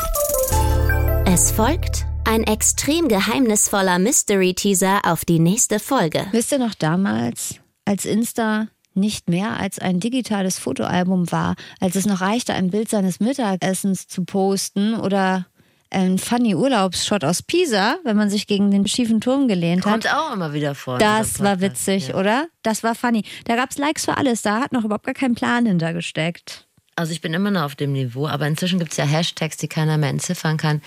[1.25, 6.25] Es folgt ein extrem geheimnisvoller Mystery-Teaser auf die nächste Folge.
[6.31, 12.05] Wisst ihr noch damals, als Insta nicht mehr als ein digitales Fotoalbum war, als es
[12.05, 15.47] noch reichte, ein Bild seines Mittagessens zu posten oder
[15.89, 19.91] ein funny Urlaubsshot aus Pisa, wenn man sich gegen den schiefen Turm gelehnt hat.
[19.91, 20.97] Kommt auch immer wieder vor.
[20.97, 22.15] Das war witzig, Ja.
[22.15, 22.47] oder?
[22.63, 23.23] Das war funny.
[23.45, 24.41] Da gab's Likes für alles.
[24.41, 26.67] Da hat noch überhaupt gar kein Plan hintergesteckt.
[26.95, 29.67] Also ich bin immer noch auf dem Niveau, aber inzwischen gibt es ja Hashtags, die
[29.67, 30.81] keiner mehr entziffern kann.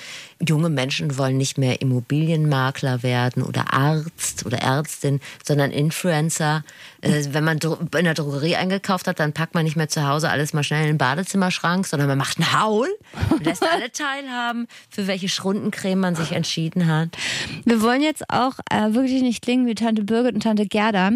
[0.46, 6.62] Junge Menschen wollen nicht mehr Immobilienmakler werden oder Arzt oder Ärztin, sondern Influencer.
[7.00, 10.30] Äh, wenn man in der Drogerie eingekauft hat, dann packt man nicht mehr zu Hause
[10.30, 12.88] alles mal schnell in den Badezimmerschrank, sondern man macht einen Haul
[13.30, 17.16] und lässt alle teilhaben, für welche Schrundencreme man sich entschieden hat.
[17.64, 21.10] Wir wollen jetzt auch äh, wirklich nicht klingen wie Tante Birgit und Tante Gerda.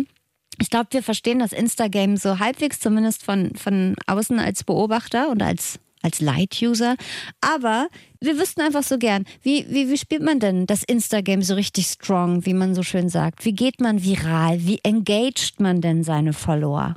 [0.60, 5.42] Ich glaube, wir verstehen das Instagame so halbwegs, zumindest von, von außen als Beobachter und
[5.42, 6.96] als, als Light-User.
[7.40, 7.88] Aber
[8.20, 11.86] wir wüssten einfach so gern, wie, wie, wie spielt man denn das Instagame so richtig
[11.86, 13.46] strong, wie man so schön sagt?
[13.46, 14.58] Wie geht man viral?
[14.66, 16.94] Wie engaged man denn seine Follower?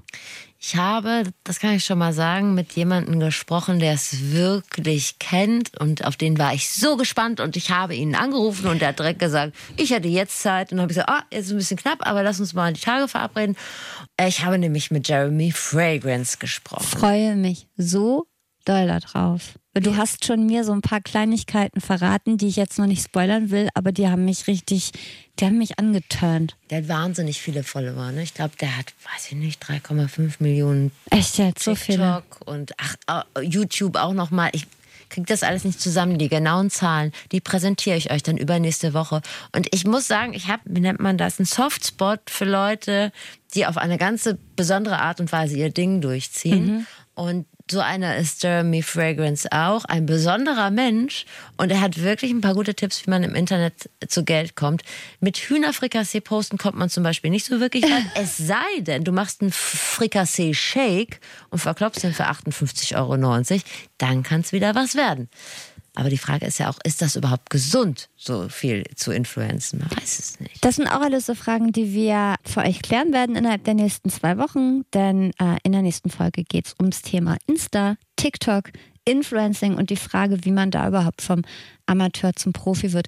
[0.66, 5.78] Ich habe, das kann ich schon mal sagen, mit jemandem gesprochen, der es wirklich kennt
[5.78, 9.00] und auf den war ich so gespannt und ich habe ihn angerufen und der hat
[9.00, 11.58] direkt gesagt, ich hätte jetzt Zeit und dann habe ich gesagt, ah, jetzt ist ein
[11.58, 13.58] bisschen knapp, aber lass uns mal die Tage verabreden.
[14.26, 16.86] Ich habe nämlich mit Jeremy Fragrance gesprochen.
[16.86, 18.26] Freue mich so
[18.66, 19.58] doll darauf.
[19.76, 23.50] Du hast schon mir so ein paar Kleinigkeiten verraten, die ich jetzt noch nicht spoilern
[23.50, 24.92] will, aber die haben mich richtig,
[25.40, 26.56] die haben mich angeturnt.
[26.70, 28.12] Der hat wahnsinnig viele Follower.
[28.12, 28.22] Ne?
[28.22, 32.22] Ich glaube, der hat, weiß ich nicht, 3,5 Millionen Echt jetzt, so viele.
[32.22, 34.52] TikTok und ach, YouTube auch noch mal.
[34.54, 34.68] Ich
[35.10, 36.20] kriege das alles nicht zusammen.
[36.20, 39.22] Die genauen Zahlen, die präsentiere ich euch dann übernächste Woche.
[39.56, 43.12] Und ich muss sagen, ich habe, wie nennt man das, einen Softspot für Leute,
[43.56, 46.66] die auf eine ganz besondere Art und Weise ihr Ding durchziehen.
[46.66, 46.88] Mhm.
[47.16, 51.26] Und so einer ist Jeremy Fragrance auch, ein besonderer Mensch
[51.58, 54.84] und er hat wirklich ein paar gute Tipps, wie man im Internet zu Geld kommt.
[55.22, 59.12] Mit Hühnerfrikassee posten kommt man zum Beispiel nicht so wirklich weit, es sei denn, du
[59.12, 63.16] machst einen Frikassee-Shake und verklopfst den für 58,90 Euro,
[63.98, 65.30] dann kann es wieder was werden.
[65.96, 69.80] Aber die Frage ist ja auch, ist das überhaupt gesund, so viel zu influenzen?
[69.80, 70.64] Man weiß es nicht.
[70.66, 74.10] Das sind auch alles so Fragen, die wir für euch klären werden innerhalb der nächsten
[74.10, 74.84] zwei Wochen.
[74.94, 78.72] Denn äh, in der nächsten Folge geht es ums Thema Insta, TikTok,
[79.06, 81.44] Influencing und die Frage, wie man da überhaupt vom
[81.86, 83.08] Amateur zum Profi wird.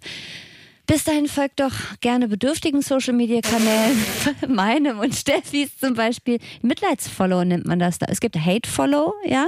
[0.87, 3.97] Bis dahin folgt doch gerne bedürftigen Social Media Kanälen,
[4.47, 6.39] meinem und Steffis zum Beispiel.
[6.61, 8.05] Mitleidsfollow nennt man das da.
[8.09, 9.47] Es gibt Hate Follow, ja,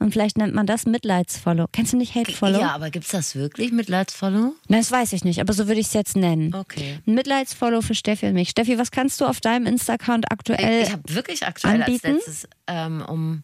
[0.00, 1.66] und vielleicht nennt man das Mitleidsfollow.
[1.70, 2.58] Kennst du nicht Hate Follow?
[2.60, 4.54] Ja, aber gibt es das wirklich, Mitleidsfollow?
[4.68, 6.54] Na, das weiß ich nicht, aber so würde ich es jetzt nennen.
[6.54, 6.98] Okay.
[7.04, 8.50] Mitleidsfollow für Steffi und mich.
[8.50, 12.06] Steffi, was kannst du auf deinem Insta-Account aktuell Ich, ich habe wirklich aktuell anbieten?
[12.06, 13.42] als letztes ähm, um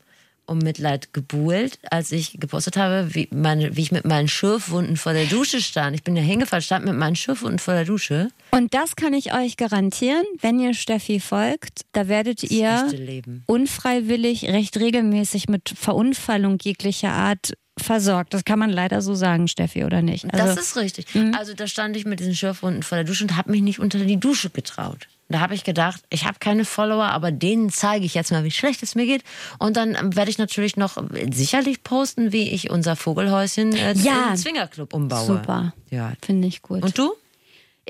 [0.48, 5.12] um Mitleid gebuhlt, als ich gepostet habe, wie, meine, wie ich mit meinen Schürfwunden vor
[5.12, 5.94] der Dusche stand.
[5.94, 8.28] Ich bin ja hingefallen, stand mit meinen Schürfwunden vor der Dusche.
[8.50, 14.44] Und das kann ich euch garantieren, wenn ihr Steffi folgt, da werdet Das ihr unfreiwillig
[14.44, 18.34] recht regelmäßig mit Verunfallung jeglicher Art versorgt.
[18.34, 20.24] Das kann man leider so sagen, Steffi, oder nicht?
[20.32, 21.06] das Also, ist richtig.
[21.36, 23.98] Also da stand ich mit diesen Schürfwunden vor der Dusche und habe mich nicht unter
[23.98, 25.06] die Dusche getraut.
[25.30, 28.50] Da habe ich gedacht, ich habe keine Follower, aber denen zeige ich jetzt mal, wie
[28.50, 29.22] schlecht es mir geht.
[29.58, 30.96] Und dann ähm, werde ich natürlich noch
[31.32, 34.30] sicherlich posten, wie ich unser Vogelhäuschen äh, Ja.
[34.30, 35.26] in Zwingerclub umbaue.
[35.26, 35.74] super.
[35.90, 36.12] Ja.
[36.22, 36.82] Finde ich gut.
[36.82, 37.12] Und du?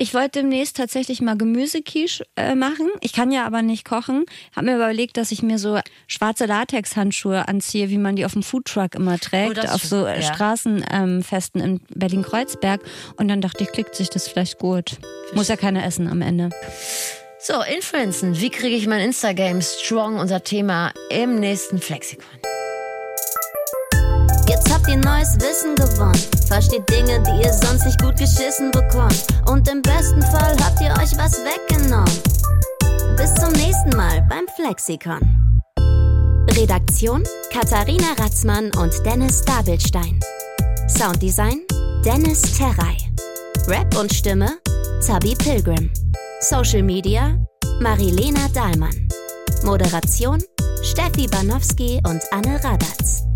[0.01, 2.87] Ich wollte demnächst tatsächlich mal Gemüsequiche äh, machen.
[3.01, 4.25] Ich kann ja aber nicht kochen.
[4.55, 5.77] Habe mir überlegt, dass ich mir so
[6.07, 10.21] schwarze Latexhandschuhe anziehe, wie man die auf dem Foodtruck immer trägt, Oh, auf so äh,
[10.21, 10.33] ja.
[10.33, 12.79] Straßenfesten in Berlin-Kreuzberg.
[13.17, 14.97] Und dann dachte ich, klickt sich das vielleicht gut.
[15.33, 16.49] Muss ja keiner essen am Ende.
[17.41, 18.37] So, Influenzen.
[18.37, 20.19] Wie kriege ich mein Instagame strong?
[20.19, 22.25] Unser Thema im nächsten Flexikon.
[24.49, 26.19] Jetzt habt ihr neues Wissen gewonnen.
[26.47, 29.25] Versteht Dinge, die ihr sonst nicht gut geschissen bekommt.
[29.45, 32.11] Und im besten Fall habt ihr euch was weggenommen.
[33.15, 35.61] Bis zum nächsten Mal beim Flexikon.
[36.57, 37.23] Redaktion
[37.53, 40.19] Katharina Ratzmann und Dennis Dabelstein.
[40.89, 41.61] Sounddesign
[42.03, 42.97] Dennis Terrei.
[43.67, 44.57] Rap und Stimme
[44.99, 45.89] Zabi Pilgrim.
[46.41, 47.37] Social Media
[47.81, 49.09] Marilena Dahlmann.
[49.63, 50.41] Moderation
[50.81, 53.28] Steffi Banowski und Anne Radatz.